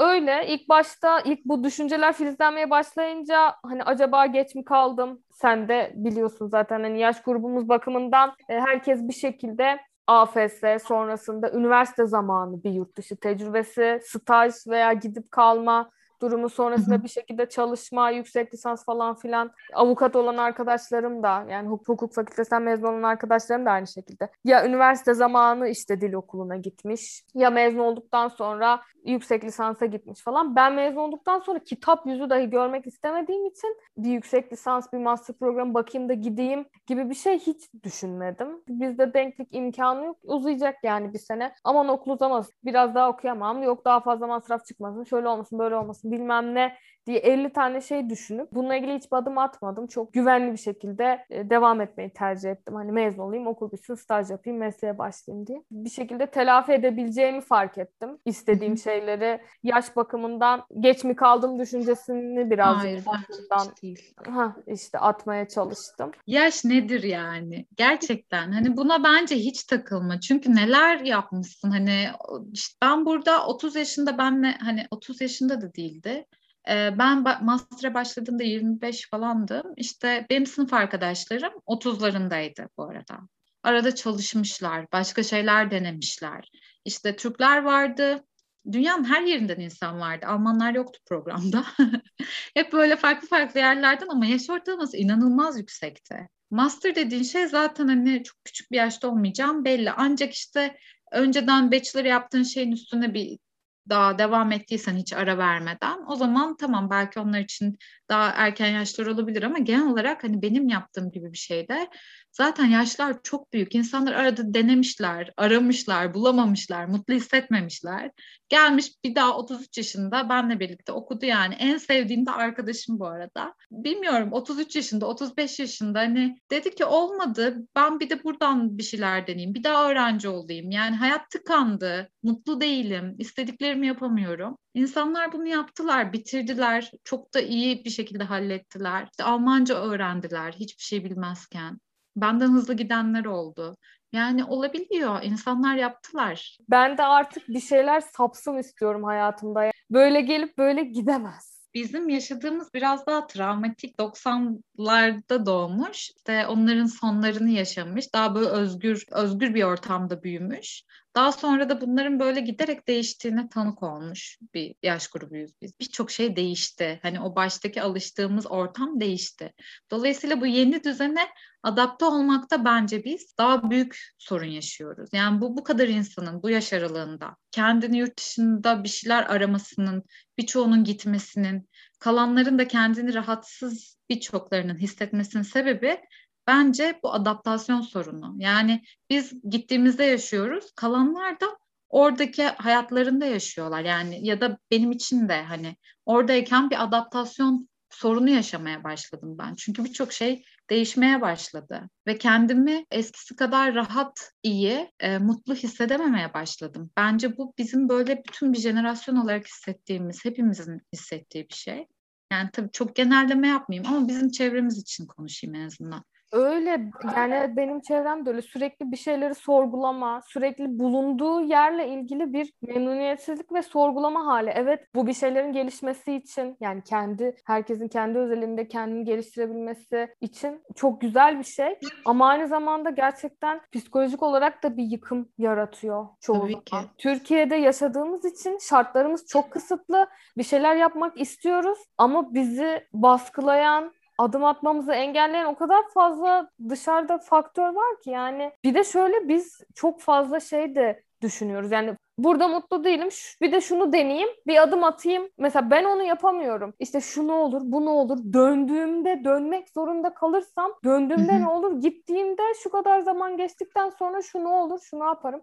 Öyle 0.00 0.46
ilk 0.46 0.68
başta 0.68 1.20
ilk 1.20 1.44
bu 1.44 1.64
düşünceler 1.64 2.12
filizlenmeye 2.12 2.70
başlayınca 2.70 3.54
hani 3.62 3.84
acaba 3.84 4.26
geç 4.26 4.54
mi 4.54 4.64
kaldım? 4.64 5.22
Sen 5.30 5.68
de 5.68 5.92
biliyorsun 5.96 6.48
zaten 6.48 6.80
hani 6.82 7.00
yaş 7.00 7.22
grubumuz 7.22 7.68
bakımından 7.68 8.34
e, 8.48 8.60
herkes 8.60 9.08
bir 9.08 9.12
şekilde 9.12 9.80
AFS 10.06 10.62
sonrasında 10.86 11.52
üniversite 11.52 12.06
zamanı 12.06 12.62
bir 12.64 12.70
yurt 12.70 12.96
dışı 12.96 13.16
tecrübesi, 13.16 14.00
staj 14.02 14.54
veya 14.68 14.92
gidip 14.92 15.30
kalma 15.30 15.90
durumu 16.22 16.48
sonrasında 16.48 17.02
bir 17.02 17.08
şekilde 17.08 17.48
çalışma, 17.48 18.10
yüksek 18.10 18.54
lisans 18.54 18.84
falan 18.84 19.14
filan 19.14 19.50
avukat 19.74 20.16
olan 20.16 20.36
arkadaşlarım 20.36 21.22
da 21.22 21.44
yani 21.50 21.68
hukuk 21.68 22.14
fakültesinden 22.14 22.62
mezun 22.62 22.88
olan 22.88 23.02
arkadaşlarım 23.02 23.66
da 23.66 23.70
aynı 23.70 23.86
şekilde. 23.86 24.30
Ya 24.44 24.66
üniversite 24.66 25.14
zamanı 25.14 25.68
işte 25.68 26.00
dil 26.00 26.12
okuluna 26.12 26.56
gitmiş 26.56 27.24
ya 27.34 27.50
mezun 27.50 27.78
olduktan 27.78 28.28
sonra 28.28 28.80
yüksek 29.04 29.44
lisansa 29.44 29.86
gitmiş 29.86 30.20
falan. 30.20 30.56
Ben 30.56 30.74
mezun 30.74 31.00
olduktan 31.00 31.38
sonra 31.40 31.58
kitap 31.58 32.06
yüzü 32.06 32.30
dahi 32.30 32.50
görmek 32.50 32.86
istemediğim 32.86 33.46
için 33.46 33.76
bir 33.96 34.10
yüksek 34.10 34.52
lisans, 34.52 34.92
bir 34.92 34.98
master 34.98 35.36
programı 35.36 35.74
bakayım 35.74 36.08
da 36.08 36.14
gideyim 36.14 36.66
gibi 36.86 37.10
bir 37.10 37.14
şey 37.14 37.38
hiç 37.38 37.70
düşünmedim. 37.82 38.48
Bizde 38.68 39.14
denklik 39.14 39.48
imkanı 39.54 40.04
yok. 40.04 40.16
Uzayacak 40.22 40.74
yani 40.82 41.12
bir 41.14 41.18
sene. 41.18 41.54
Aman 41.64 41.88
okul 41.88 42.12
uzamasın. 42.12 42.54
Biraz 42.64 42.94
daha 42.94 43.10
okuyamam. 43.10 43.62
Yok 43.62 43.84
daha 43.84 44.00
fazla 44.00 44.26
masraf 44.26 44.64
çıkmasın. 44.64 45.04
Şöyle 45.04 45.28
olmasın, 45.28 45.58
böyle 45.58 45.76
olmasın 45.76 46.07
bilmem 46.10 46.54
ne 46.54 46.76
diye 47.08 47.18
50 47.18 47.52
tane 47.52 47.80
şey 47.80 48.10
düşünüp 48.10 48.52
bununla 48.52 48.76
ilgili 48.76 48.94
hiçbir 48.94 49.16
adım 49.16 49.38
atmadım. 49.38 49.86
Çok 49.86 50.12
güvenli 50.12 50.52
bir 50.52 50.58
şekilde 50.58 51.26
e, 51.30 51.50
devam 51.50 51.80
etmeyi 51.80 52.10
tercih 52.10 52.50
ettim. 52.50 52.74
Hani 52.74 52.92
mezun 52.92 53.22
olayım, 53.22 53.46
okul 53.46 53.72
bitsin, 53.72 53.94
staj 53.94 54.30
yapayım, 54.30 54.58
mesleğe 54.58 54.98
başlayayım 54.98 55.46
diye. 55.46 55.62
Bir 55.70 55.90
şekilde 55.90 56.26
telafi 56.26 56.72
edebileceğimi 56.72 57.40
fark 57.40 57.78
ettim. 57.78 58.18
İstediğim 58.24 58.78
şeyleri 58.78 59.40
yaş 59.62 59.96
bakımından 59.96 60.64
geç 60.80 61.04
mi 61.04 61.16
kaldım 61.16 61.58
düşüncesini 61.58 62.50
birazcık 62.50 62.84
Hayır, 62.84 63.04
aklımdan 63.06 63.76
değil. 63.82 64.14
Ha, 64.26 64.56
işte 64.66 64.98
atmaya 64.98 65.48
çalıştım. 65.48 66.10
Yaş 66.26 66.64
nedir 66.64 67.02
yani? 67.02 67.66
Gerçekten 67.76 68.52
hani 68.52 68.76
buna 68.76 69.04
bence 69.04 69.36
hiç 69.36 69.64
takılma. 69.64 70.20
Çünkü 70.20 70.54
neler 70.54 71.00
yapmışsın 71.00 71.70
hani 71.70 72.06
işte 72.52 72.76
ben 72.82 73.06
burada 73.06 73.46
30 73.46 73.76
yaşında 73.76 74.18
benle 74.18 74.54
hani 74.60 74.86
30 74.90 75.20
yaşında 75.20 75.60
da 75.60 75.74
değildi. 76.04 76.26
Ben 76.68 77.44
master'a 77.44 77.94
başladığımda 77.94 78.42
25 78.42 79.08
falandım. 79.10 79.72
İşte 79.76 80.26
benim 80.30 80.46
sınıf 80.46 80.72
arkadaşlarım 80.72 81.52
30'larındaydı 81.66 82.68
bu 82.76 82.84
arada. 82.84 83.18
Arada 83.62 83.94
çalışmışlar, 83.94 84.86
başka 84.92 85.22
şeyler 85.22 85.70
denemişler. 85.70 86.50
İşte 86.84 87.16
Türkler 87.16 87.62
vardı, 87.62 88.24
dünyanın 88.72 89.04
her 89.04 89.22
yerinden 89.22 89.60
insan 89.60 90.00
vardı. 90.00 90.26
Almanlar 90.26 90.74
yoktu 90.74 91.00
programda. 91.06 91.64
Hep 92.54 92.72
böyle 92.72 92.96
farklı 92.96 93.28
farklı 93.28 93.60
yerlerden 93.60 94.08
ama 94.08 94.26
yaş 94.26 94.50
ortalaması 94.50 94.96
inanılmaz 94.96 95.58
yüksekti. 95.58 96.28
Master 96.50 96.94
dediğin 96.94 97.22
şey 97.22 97.46
zaten 97.46 97.88
hani 97.88 98.22
çok 98.24 98.44
küçük 98.44 98.72
bir 98.72 98.76
yaşta 98.76 99.08
olmayacağım 99.08 99.64
belli. 99.64 99.90
Ancak 99.90 100.32
işte 100.32 100.76
önceden 101.12 101.72
bachelor 101.72 102.04
yaptığın 102.04 102.42
şeyin 102.42 102.72
üstüne 102.72 103.14
bir 103.14 103.38
daha 103.88 104.18
devam 104.18 104.52
ettiysen 104.52 104.96
hiç 104.96 105.12
ara 105.12 105.38
vermeden 105.38 105.98
o 106.08 106.16
zaman 106.16 106.56
tamam 106.56 106.90
belki 106.90 107.20
onlar 107.20 107.40
için 107.40 107.78
daha 108.08 108.30
erken 108.30 108.68
yaşlar 108.68 109.06
olabilir 109.06 109.42
ama 109.42 109.58
genel 109.58 109.86
olarak 109.86 110.24
hani 110.24 110.42
benim 110.42 110.68
yaptığım 110.68 111.10
gibi 111.10 111.32
bir 111.32 111.38
şeyde 111.38 111.88
zaten 112.32 112.64
yaşlar 112.64 113.16
çok 113.22 113.52
büyük. 113.52 113.74
İnsanlar 113.74 114.12
arada 114.12 114.54
denemişler, 114.54 115.32
aramışlar, 115.36 116.14
bulamamışlar, 116.14 116.84
mutlu 116.84 117.14
hissetmemişler. 117.14 118.10
Gelmiş 118.48 118.92
bir 119.04 119.14
daha 119.14 119.36
33 119.36 119.78
yaşında 119.78 120.28
benle 120.28 120.60
birlikte 120.60 120.92
okudu 120.92 121.26
yani. 121.26 121.54
En 121.54 121.76
sevdiğim 121.76 122.26
de 122.26 122.30
arkadaşım 122.30 122.98
bu 122.98 123.06
arada. 123.06 123.54
Bilmiyorum 123.70 124.28
33 124.32 124.76
yaşında, 124.76 125.06
35 125.06 125.58
yaşında 125.58 125.98
hani 125.98 126.40
dedi 126.50 126.74
ki 126.74 126.84
olmadı. 126.84 127.56
Ben 127.76 128.00
bir 128.00 128.10
de 128.10 128.24
buradan 128.24 128.78
bir 128.78 128.82
şeyler 128.82 129.26
deneyeyim. 129.26 129.54
Bir 129.54 129.64
daha 129.64 129.90
öğrenci 129.90 130.28
olayım. 130.28 130.70
Yani 130.70 130.96
hayat 130.96 131.30
tıkandı. 131.30 132.10
Mutlu 132.22 132.60
değilim. 132.60 133.14
İstediklerimi 133.18 133.86
yapamıyorum. 133.86 134.58
İnsanlar 134.74 135.32
bunu 135.32 135.46
yaptılar, 135.46 136.12
bitirdiler. 136.12 136.90
Çok 137.04 137.34
da 137.34 137.40
iyi 137.40 137.84
bir 137.84 137.90
şekilde 137.90 138.24
hallettiler. 138.24 139.08
İşte 139.10 139.24
Almanca 139.24 139.74
öğrendiler 139.74 140.52
hiçbir 140.52 140.82
şey 140.82 141.04
bilmezken. 141.04 141.78
Benden 142.16 142.52
hızlı 142.52 142.74
gidenler 142.74 143.24
oldu. 143.24 143.76
Yani 144.12 144.44
olabiliyor. 144.44 145.22
İnsanlar 145.22 145.74
yaptılar. 145.74 146.58
Ben 146.70 146.98
de 146.98 147.02
artık 147.02 147.48
bir 147.48 147.60
şeyler 147.60 148.00
sapsın 148.00 148.58
istiyorum 148.58 149.04
hayatımda. 149.04 149.70
Böyle 149.90 150.20
gelip 150.20 150.58
böyle 150.58 150.82
gidemez 150.82 151.58
bizim 151.74 152.08
yaşadığımız 152.08 152.74
biraz 152.74 153.06
daha 153.06 153.26
travmatik 153.26 153.98
90'larda 153.98 155.46
doğmuş. 155.46 156.10
İşte 156.10 156.46
onların 156.46 156.86
sonlarını 156.86 157.50
yaşamış. 157.50 158.14
Daha 158.14 158.34
böyle 158.34 158.48
özgür 158.48 159.04
özgür 159.10 159.54
bir 159.54 159.62
ortamda 159.62 160.22
büyümüş. 160.22 160.82
Daha 161.14 161.32
sonra 161.32 161.68
da 161.68 161.80
bunların 161.80 162.20
böyle 162.20 162.40
giderek 162.40 162.88
değiştiğine 162.88 163.48
tanık 163.48 163.82
olmuş 163.82 164.38
bir 164.54 164.74
yaş 164.82 165.08
grubuyuz 165.08 165.52
biz. 165.62 165.80
Birçok 165.80 166.10
şey 166.10 166.36
değişti. 166.36 166.98
Hani 167.02 167.20
o 167.20 167.36
baştaki 167.36 167.82
alıştığımız 167.82 168.46
ortam 168.46 169.00
değişti. 169.00 169.52
Dolayısıyla 169.90 170.40
bu 170.40 170.46
yeni 170.46 170.84
düzene 170.84 171.28
adapte 171.62 172.04
olmakta 172.04 172.64
bence 172.64 173.04
biz 173.04 173.34
daha 173.38 173.70
büyük 173.70 173.98
sorun 174.18 174.46
yaşıyoruz. 174.46 175.10
Yani 175.12 175.40
bu 175.40 175.56
bu 175.56 175.64
kadar 175.64 175.88
insanın 175.88 176.42
bu 176.42 176.50
yaş 176.50 176.72
aralığında 176.72 177.36
kendini 177.50 177.98
yurt 177.98 178.18
dışında 178.18 178.84
bir 178.84 178.88
şeyler 178.88 179.22
aramasının, 179.22 180.04
birçoğunun 180.38 180.84
gitmesinin, 180.84 181.68
kalanların 181.98 182.58
da 182.58 182.68
kendini 182.68 183.14
rahatsız 183.14 183.98
birçoklarının 184.10 184.78
hissetmesinin 184.78 185.42
sebebi 185.42 186.00
bence 186.48 187.00
bu 187.02 187.12
adaptasyon 187.12 187.80
sorunu. 187.80 188.34
Yani 188.38 188.82
biz 189.10 189.32
gittiğimizde 189.50 190.04
yaşıyoruz, 190.04 190.72
kalanlar 190.76 191.40
da 191.40 191.46
oradaki 191.88 192.44
hayatlarında 192.44 193.26
yaşıyorlar. 193.26 193.80
Yani 193.80 194.26
ya 194.26 194.40
da 194.40 194.58
benim 194.70 194.92
için 194.92 195.28
de 195.28 195.42
hani 195.42 195.76
oradayken 196.06 196.70
bir 196.70 196.82
adaptasyon 196.82 197.68
sorunu 197.90 198.30
yaşamaya 198.30 198.84
başladım 198.84 199.36
ben. 199.38 199.54
Çünkü 199.54 199.84
birçok 199.84 200.12
şey 200.12 200.44
değişmeye 200.70 201.20
başladı 201.20 201.88
ve 202.06 202.18
kendimi 202.18 202.84
eskisi 202.90 203.36
kadar 203.36 203.74
rahat, 203.74 204.32
iyi, 204.42 204.92
e, 205.00 205.18
mutlu 205.18 205.54
hissedememeye 205.54 206.34
başladım. 206.34 206.90
Bence 206.96 207.36
bu 207.36 207.54
bizim 207.58 207.88
böyle 207.88 208.22
bütün 208.28 208.52
bir 208.52 208.58
jenerasyon 208.58 209.16
olarak 209.16 209.46
hissettiğimiz, 209.46 210.24
hepimizin 210.24 210.80
hissettiği 210.92 211.48
bir 211.48 211.54
şey. 211.54 211.86
Yani 212.32 212.50
tabii 212.52 212.70
çok 212.72 212.96
genelleme 212.96 213.48
yapmayayım 213.48 213.94
ama 213.94 214.08
bizim 214.08 214.30
çevremiz 214.30 214.78
için 214.78 215.06
konuşayım 215.06 215.54
en 215.54 215.66
azından. 215.66 216.04
Öyle 216.32 216.90
yani 217.16 217.56
benim 217.56 217.80
çevremde 217.80 218.30
öyle 218.30 218.42
sürekli 218.42 218.92
bir 218.92 218.96
şeyleri 218.96 219.34
sorgulama, 219.34 220.22
sürekli 220.26 220.78
bulunduğu 220.78 221.40
yerle 221.40 221.88
ilgili 221.88 222.32
bir 222.32 222.52
memnuniyetsizlik 222.62 223.52
ve 223.52 223.62
sorgulama 223.62 224.26
hali. 224.26 224.50
Evet 224.50 224.80
bu 224.94 225.06
bir 225.06 225.14
şeylerin 225.14 225.52
gelişmesi 225.52 226.14
için 226.14 226.56
yani 226.60 226.82
kendi 226.82 227.36
herkesin 227.46 227.88
kendi 227.88 228.18
özelinde 228.18 228.68
kendini 228.68 229.04
geliştirebilmesi 229.04 230.08
için 230.20 230.62
çok 230.76 231.00
güzel 231.00 231.38
bir 231.38 231.44
şey. 231.44 231.78
Ama 232.04 232.28
aynı 232.28 232.48
zamanda 232.48 232.90
gerçekten 232.90 233.60
psikolojik 233.72 234.22
olarak 234.22 234.62
da 234.62 234.76
bir 234.76 234.84
yıkım 234.84 235.28
yaratıyor 235.38 236.06
çoğu 236.20 236.40
Tabii 236.40 236.52
zaman. 236.52 236.64
Ki. 236.64 236.90
Türkiye'de 236.98 237.56
yaşadığımız 237.56 238.24
için 238.24 238.58
şartlarımız 238.58 239.26
çok 239.26 239.50
kısıtlı. 239.50 240.06
Bir 240.36 240.42
şeyler 240.42 240.76
yapmak 240.76 241.20
istiyoruz 241.20 241.78
ama 241.98 242.34
bizi 242.34 242.86
baskılayan 242.92 243.92
adım 244.18 244.44
atmamızı 244.44 244.92
engelleyen 244.92 245.44
o 245.46 245.54
kadar 245.56 245.88
fazla 245.94 246.50
dışarıda 246.68 247.18
faktör 247.18 247.74
var 247.74 248.00
ki 248.04 248.10
yani 248.10 248.52
bir 248.64 248.74
de 248.74 248.84
şöyle 248.84 249.28
biz 249.28 249.60
çok 249.74 250.00
fazla 250.00 250.40
şey 250.40 250.74
de 250.74 251.02
düşünüyoruz. 251.22 251.72
Yani 251.72 251.96
burada 252.18 252.48
mutlu 252.48 252.84
değilim. 252.84 253.08
Bir 253.40 253.52
de 253.52 253.60
şunu 253.60 253.92
deneyeyim. 253.92 254.28
Bir 254.46 254.62
adım 254.62 254.84
atayım. 254.84 255.28
Mesela 255.38 255.70
ben 255.70 255.84
onu 255.84 256.02
yapamıyorum. 256.02 256.74
İşte 256.78 257.00
şu 257.00 257.28
ne 257.28 257.32
olur, 257.32 257.62
bu 257.64 257.84
ne 257.84 257.90
olur. 257.90 258.18
Döndüğümde 258.32 259.24
dönmek 259.24 259.68
zorunda 259.68 260.14
kalırsam 260.14 260.72
döndüğümde 260.84 261.40
ne 261.40 261.48
olur? 261.48 261.80
Gittiğimde 261.80 262.42
şu 262.62 262.70
kadar 262.70 263.00
zaman 263.00 263.36
geçtikten 263.36 263.90
sonra 263.90 264.22
şu 264.22 264.44
ne 264.44 264.48
olur, 264.48 264.80
şu 264.90 265.00
ne 265.00 265.04
yaparım? 265.04 265.40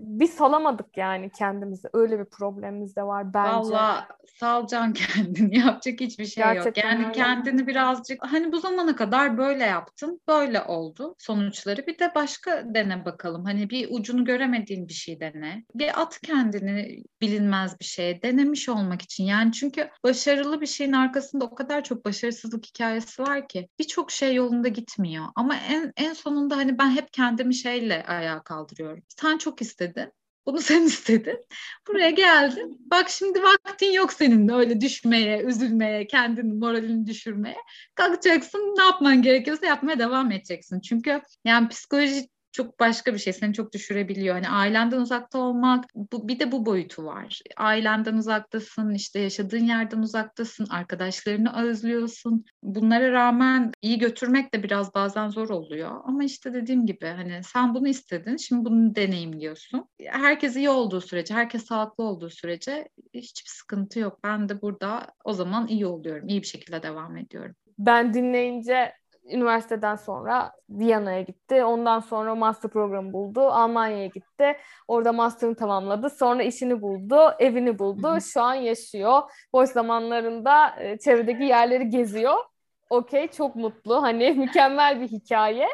Bir 0.00 0.26
salamadık 0.26 0.96
yani 0.96 1.30
kendimizi. 1.30 1.88
Öyle 1.92 2.18
bir 2.18 2.24
problemimiz 2.24 2.96
de 2.96 3.02
var 3.02 3.34
bence. 3.34 3.50
Valla 3.50 4.08
salacaksın 4.38 4.92
kendini. 5.14 5.58
Yapacak 5.58 6.00
hiçbir 6.00 6.24
şey 6.24 6.44
Gerçekten 6.44 6.82
yok. 6.82 6.94
Yani 6.94 7.04
öyle. 7.04 7.12
kendini 7.12 7.66
birazcık 7.66 8.26
hani 8.26 8.52
bu 8.52 8.60
zamana 8.60 8.96
kadar 8.96 9.38
böyle 9.38 9.64
yaptın. 9.64 10.20
Böyle 10.28 10.62
oldu 10.62 11.14
sonuçları. 11.18 11.86
Bir 11.86 11.98
de 11.98 12.12
başka 12.14 12.74
dene 12.74 13.04
bakalım. 13.04 13.44
Hani 13.44 13.70
bir 13.70 13.88
ucunu 13.90 14.24
göremediğin 14.24 14.88
bir 14.88 14.92
şey 14.92 15.20
dene. 15.20 15.64
Bir 15.74 16.02
at 16.02 16.17
kendini 16.22 17.04
bilinmez 17.20 17.80
bir 17.80 17.84
şeye 17.84 18.22
denemiş 18.22 18.68
olmak 18.68 19.02
için. 19.02 19.24
Yani 19.24 19.52
çünkü 19.52 19.90
başarılı 20.04 20.60
bir 20.60 20.66
şeyin 20.66 20.92
arkasında 20.92 21.44
o 21.44 21.54
kadar 21.54 21.84
çok 21.84 22.04
başarısızlık 22.04 22.66
hikayesi 22.66 23.22
var 23.22 23.48
ki 23.48 23.68
birçok 23.78 24.10
şey 24.10 24.34
yolunda 24.34 24.68
gitmiyor. 24.68 25.26
Ama 25.34 25.56
en 25.56 25.92
en 25.96 26.12
sonunda 26.12 26.56
hani 26.56 26.78
ben 26.78 26.90
hep 26.90 27.12
kendimi 27.12 27.54
şeyle 27.54 28.04
ayağa 28.06 28.42
kaldırıyorum. 28.42 29.02
Sen 29.08 29.38
çok 29.38 29.62
istedin. 29.62 30.12
Bunu 30.48 30.60
sen 30.60 30.82
istedin. 30.82 31.44
Buraya 31.88 32.10
geldin. 32.10 32.78
Bak 32.80 33.10
şimdi 33.10 33.42
vaktin 33.42 33.92
yok 33.92 34.12
senin 34.12 34.48
de 34.48 34.52
öyle 34.52 34.80
düşmeye, 34.80 35.42
üzülmeye, 35.42 36.06
kendini 36.06 36.52
moralini 36.52 37.06
düşürmeye. 37.06 37.56
Kalkacaksın. 37.94 38.58
Ne 38.58 38.82
yapman 38.82 39.22
gerekiyorsa 39.22 39.66
yapmaya 39.66 39.98
devam 39.98 40.32
edeceksin. 40.32 40.80
Çünkü 40.80 41.20
yani 41.44 41.68
psikoloji 41.68 42.28
çok 42.52 42.80
başka 42.80 43.14
bir 43.14 43.18
şey. 43.18 43.32
Seni 43.32 43.54
çok 43.54 43.72
düşürebiliyor. 43.72 44.34
Hani 44.34 44.48
ailenden 44.48 45.00
uzakta 45.00 45.38
olmak 45.38 45.84
bu, 45.94 46.28
bir 46.28 46.38
de 46.38 46.52
bu 46.52 46.66
boyutu 46.66 47.04
var. 47.04 47.40
Ailenden 47.56 48.14
uzaktasın, 48.16 48.94
işte 48.94 49.20
yaşadığın 49.20 49.64
yerden 49.64 49.98
uzaktasın, 49.98 50.66
arkadaşlarını 50.70 51.62
özlüyorsun. 51.62 52.44
Bunlara 52.62 53.12
rağmen 53.12 53.72
iyi 53.82 53.98
götürmek 53.98 54.54
de 54.54 54.62
biraz 54.62 54.94
bazen 54.94 55.28
zor 55.28 55.48
oluyor. 55.48 56.00
Ama 56.04 56.24
işte 56.24 56.54
dediğim 56.54 56.86
gibi 56.86 57.06
hani 57.06 57.40
sen 57.44 57.74
bunu 57.74 57.88
istedin, 57.88 58.36
şimdi 58.36 58.64
bunu 58.64 58.94
deneyimliyorsun. 58.94 59.88
Herkes 60.04 60.56
iyi 60.56 60.70
olduğu 60.70 61.00
sürece, 61.00 61.34
herkes 61.34 61.64
sağlıklı 61.64 62.04
olduğu 62.04 62.30
sürece 62.30 62.88
hiçbir 63.14 63.50
sıkıntı 63.50 63.98
yok. 63.98 64.18
Ben 64.24 64.48
de 64.48 64.62
burada 64.62 65.06
o 65.24 65.32
zaman 65.32 65.66
iyi 65.66 65.86
oluyorum, 65.86 66.28
iyi 66.28 66.42
bir 66.42 66.46
şekilde 66.46 66.82
devam 66.82 67.16
ediyorum. 67.16 67.54
Ben 67.78 68.14
dinleyince 68.14 68.92
üniversiteden 69.30 69.96
sonra 69.96 70.52
Viyana'ya 70.70 71.22
gitti. 71.22 71.64
Ondan 71.64 72.00
sonra 72.00 72.34
master 72.34 72.70
programı 72.70 73.12
buldu. 73.12 73.40
Almanya'ya 73.40 74.06
gitti. 74.06 74.56
Orada 74.88 75.12
master'ını 75.12 75.54
tamamladı. 75.54 76.10
Sonra 76.10 76.42
işini 76.42 76.82
buldu, 76.82 77.34
evini 77.38 77.78
buldu. 77.78 78.18
Şu 78.20 78.42
an 78.42 78.54
yaşıyor. 78.54 79.22
Boş 79.52 79.70
zamanlarında 79.70 80.76
e, 80.80 80.98
çevredeki 80.98 81.44
yerleri 81.44 81.90
geziyor. 81.90 82.36
Okey, 82.90 83.28
çok 83.28 83.56
mutlu. 83.56 84.02
Hani 84.02 84.30
mükemmel 84.36 85.00
bir 85.00 85.08
hikaye. 85.08 85.68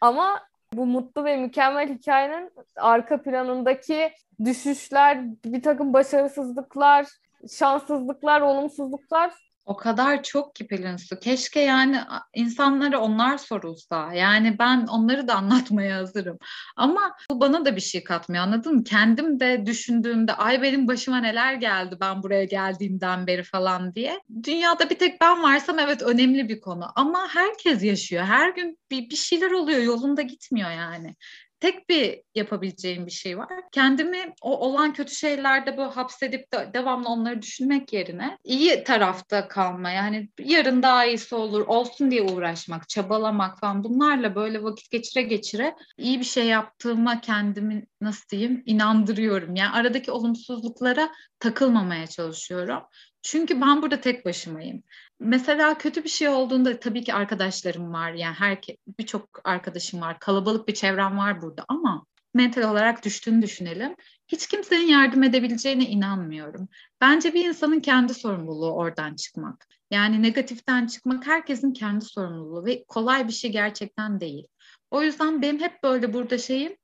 Ama 0.00 0.40
bu 0.72 0.86
mutlu 0.86 1.24
ve 1.24 1.36
mükemmel 1.36 1.88
hikayenin 1.88 2.50
arka 2.76 3.22
planındaki 3.22 4.10
düşüşler, 4.44 5.18
bir 5.44 5.62
takım 5.62 5.92
başarısızlıklar, 5.92 7.06
şanssızlıklar, 7.50 8.40
olumsuzluklar 8.40 9.45
o 9.66 9.76
kadar 9.76 10.22
çok 10.22 10.54
ki 10.54 10.66
Pelin 10.66 10.96
Su. 10.96 11.18
Keşke 11.20 11.60
yani 11.60 12.00
insanlara 12.34 13.00
onlar 13.00 13.38
sorulsa. 13.38 14.12
Yani 14.14 14.58
ben 14.58 14.86
onları 14.86 15.28
da 15.28 15.34
anlatmaya 15.36 15.96
hazırım. 15.96 16.38
Ama 16.76 17.16
bu 17.30 17.40
bana 17.40 17.64
da 17.64 17.76
bir 17.76 17.80
şey 17.80 18.04
katmıyor 18.04 18.44
anladın 18.44 18.74
mı? 18.74 18.84
Kendim 18.84 19.40
de 19.40 19.66
düşündüğümde 19.66 20.32
ay 20.32 20.62
benim 20.62 20.88
başıma 20.88 21.18
neler 21.18 21.54
geldi 21.54 21.96
ben 22.00 22.22
buraya 22.22 22.44
geldiğimden 22.44 23.26
beri 23.26 23.42
falan 23.42 23.94
diye. 23.94 24.20
Dünyada 24.42 24.90
bir 24.90 24.98
tek 24.98 25.20
ben 25.20 25.42
varsam 25.42 25.78
evet 25.78 26.02
önemli 26.02 26.48
bir 26.48 26.60
konu. 26.60 26.92
Ama 26.96 27.28
herkes 27.34 27.82
yaşıyor. 27.82 28.24
Her 28.24 28.50
gün 28.50 28.78
bir, 28.90 29.10
bir 29.10 29.16
şeyler 29.16 29.50
oluyor 29.50 29.82
yolunda 29.82 30.22
gitmiyor 30.22 30.70
yani 30.70 31.14
tek 31.60 31.88
bir 31.88 32.22
yapabileceğim 32.34 33.06
bir 33.06 33.10
şey 33.10 33.38
var. 33.38 33.48
Kendimi 33.72 34.32
o 34.42 34.58
olan 34.58 34.92
kötü 34.92 35.14
şeylerde 35.14 35.76
böyle 35.76 35.90
hapsedip 35.90 36.52
de 36.52 36.70
devamlı 36.74 37.08
onları 37.08 37.42
düşünmek 37.42 37.92
yerine 37.92 38.38
iyi 38.44 38.84
tarafta 38.84 39.48
kalma. 39.48 39.90
Yani 39.90 40.28
yarın 40.38 40.82
daha 40.82 41.06
iyisi 41.06 41.34
olur, 41.34 41.66
olsun 41.66 42.10
diye 42.10 42.22
uğraşmak, 42.22 42.88
çabalamak 42.88 43.60
falan 43.60 43.84
bunlarla 43.84 44.34
böyle 44.34 44.62
vakit 44.62 44.90
geçire 44.90 45.22
geçire 45.22 45.74
iyi 45.98 46.20
bir 46.20 46.24
şey 46.24 46.46
yaptığıma 46.46 47.20
kendimi 47.20 47.86
nasıl 48.00 48.28
diyeyim 48.28 48.62
inandırıyorum. 48.66 49.56
Yani 49.56 49.70
aradaki 49.70 50.10
olumsuzluklara 50.10 51.10
takılmamaya 51.40 52.06
çalışıyorum. 52.06 52.82
Çünkü 53.26 53.60
ben 53.60 53.82
burada 53.82 54.00
tek 54.00 54.26
başımayım. 54.26 54.82
Mesela 55.20 55.78
kötü 55.78 56.04
bir 56.04 56.08
şey 56.08 56.28
olduğunda 56.28 56.80
tabii 56.80 57.04
ki 57.04 57.14
arkadaşlarım 57.14 57.92
var. 57.92 58.12
Yani 58.12 58.34
her 58.34 58.58
birçok 58.98 59.40
arkadaşım 59.44 60.00
var. 60.00 60.18
Kalabalık 60.18 60.68
bir 60.68 60.74
çevrem 60.74 61.18
var 61.18 61.42
burada 61.42 61.64
ama 61.68 62.06
mental 62.34 62.62
olarak 62.62 63.04
düştüğünü 63.04 63.42
düşünelim. 63.42 63.94
Hiç 64.28 64.46
kimsenin 64.46 64.86
yardım 64.86 65.22
edebileceğine 65.22 65.84
inanmıyorum. 65.84 66.68
Bence 67.00 67.34
bir 67.34 67.48
insanın 67.48 67.80
kendi 67.80 68.14
sorumluluğu 68.14 68.72
oradan 68.72 69.14
çıkmak. 69.14 69.66
Yani 69.90 70.22
negatiften 70.22 70.86
çıkmak 70.86 71.26
herkesin 71.26 71.72
kendi 71.72 72.04
sorumluluğu 72.04 72.64
ve 72.64 72.84
kolay 72.88 73.28
bir 73.28 73.32
şey 73.32 73.52
gerçekten 73.52 74.20
değil. 74.20 74.46
O 74.90 75.02
yüzden 75.02 75.42
benim 75.42 75.60
hep 75.60 75.82
böyle 75.82 76.12
burada 76.12 76.38
şeyim 76.38 76.76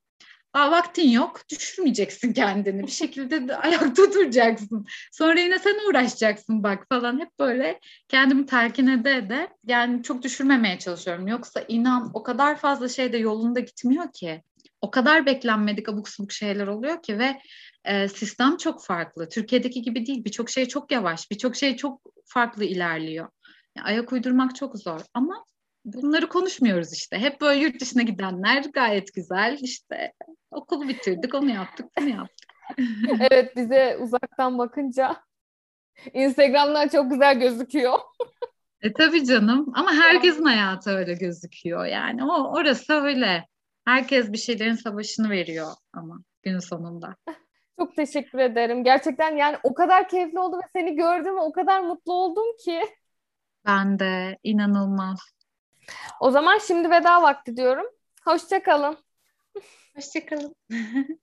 Aa, 0.54 0.70
vaktin 0.70 1.08
yok, 1.08 1.40
düşürmeyeceksin 1.50 2.32
kendini. 2.32 2.82
Bir 2.86 2.92
şekilde 2.92 3.48
de 3.48 3.56
ayakta 3.66 4.12
duracaksın. 4.12 4.86
Sonra 5.12 5.40
yine 5.40 5.58
sen 5.58 5.88
uğraşacaksın 5.88 6.62
bak 6.62 6.86
falan. 6.88 7.20
Hep 7.20 7.38
böyle 7.38 7.80
kendimi 8.08 8.46
telkin 8.46 8.86
ede 8.86 9.28
de 9.30 9.48
yani 9.66 10.02
çok 10.02 10.22
düşürmemeye 10.22 10.78
çalışıyorum. 10.78 11.26
Yoksa 11.26 11.64
inan 11.68 12.10
o 12.14 12.22
kadar 12.22 12.58
fazla 12.58 12.88
şey 12.88 13.12
de 13.12 13.18
yolunda 13.18 13.60
gitmiyor 13.60 14.12
ki. 14.12 14.42
O 14.80 14.90
kadar 14.90 15.26
beklenmedik 15.26 15.88
abuk 15.88 16.08
sabuk 16.08 16.32
şeyler 16.32 16.66
oluyor 16.66 17.02
ki 17.02 17.18
ve 17.18 17.40
e, 17.84 18.08
sistem 18.08 18.56
çok 18.56 18.84
farklı. 18.84 19.28
Türkiye'deki 19.28 19.82
gibi 19.82 20.06
değil. 20.06 20.24
Birçok 20.24 20.50
şey 20.50 20.68
çok 20.68 20.92
yavaş. 20.92 21.30
Birçok 21.30 21.56
şey 21.56 21.76
çok 21.76 22.00
farklı 22.24 22.64
ilerliyor. 22.64 23.28
Yani 23.76 23.86
ayak 23.86 24.12
uydurmak 24.12 24.56
çok 24.56 24.78
zor 24.78 25.00
ama 25.14 25.44
bunları 25.84 26.28
konuşmuyoruz 26.28 26.92
işte. 26.92 27.18
Hep 27.18 27.40
böyle 27.40 27.60
yurt 27.60 27.80
dışına 27.80 28.02
gidenler 28.02 28.64
gayet 28.74 29.14
güzel 29.14 29.58
işte 29.60 30.12
okulu 30.50 30.88
bitirdik 30.88 31.34
onu 31.34 31.50
yaptık 31.50 31.86
bunu 31.98 32.08
yaptık. 32.08 32.50
evet 33.20 33.56
bize 33.56 33.96
uzaktan 34.00 34.58
bakınca 34.58 35.16
Instagram'dan 36.14 36.88
çok 36.88 37.10
güzel 37.10 37.40
gözüküyor. 37.40 37.98
e 38.80 38.92
tabii 38.92 39.24
canım 39.24 39.72
ama 39.74 39.92
herkesin 39.92 40.44
hayatı 40.44 40.90
öyle 40.90 41.14
gözüküyor 41.14 41.86
yani 41.86 42.24
o 42.24 42.52
orası 42.52 42.92
öyle. 42.92 43.46
Herkes 43.84 44.32
bir 44.32 44.38
şeylerin 44.38 44.74
savaşını 44.74 45.30
veriyor 45.30 45.72
ama 45.92 46.18
gün 46.42 46.58
sonunda. 46.58 47.16
Çok 47.78 47.96
teşekkür 47.96 48.38
ederim. 48.38 48.84
Gerçekten 48.84 49.36
yani 49.36 49.56
o 49.62 49.74
kadar 49.74 50.08
keyifli 50.08 50.38
oldu 50.38 50.56
ve 50.56 50.68
seni 50.76 50.96
gördüm 50.96 51.36
ve 51.36 51.40
o 51.40 51.52
kadar 51.52 51.80
mutlu 51.80 52.12
oldum 52.12 52.56
ki. 52.64 52.82
Ben 53.66 53.98
de 53.98 54.38
inanılmaz. 54.42 55.18
O 56.20 56.30
zaman 56.30 56.58
şimdi 56.58 56.90
veda 56.90 57.22
vakti 57.22 57.56
diyorum. 57.56 57.86
Hoşçakalın. 58.24 58.98
Hoşçakalın. 59.96 60.54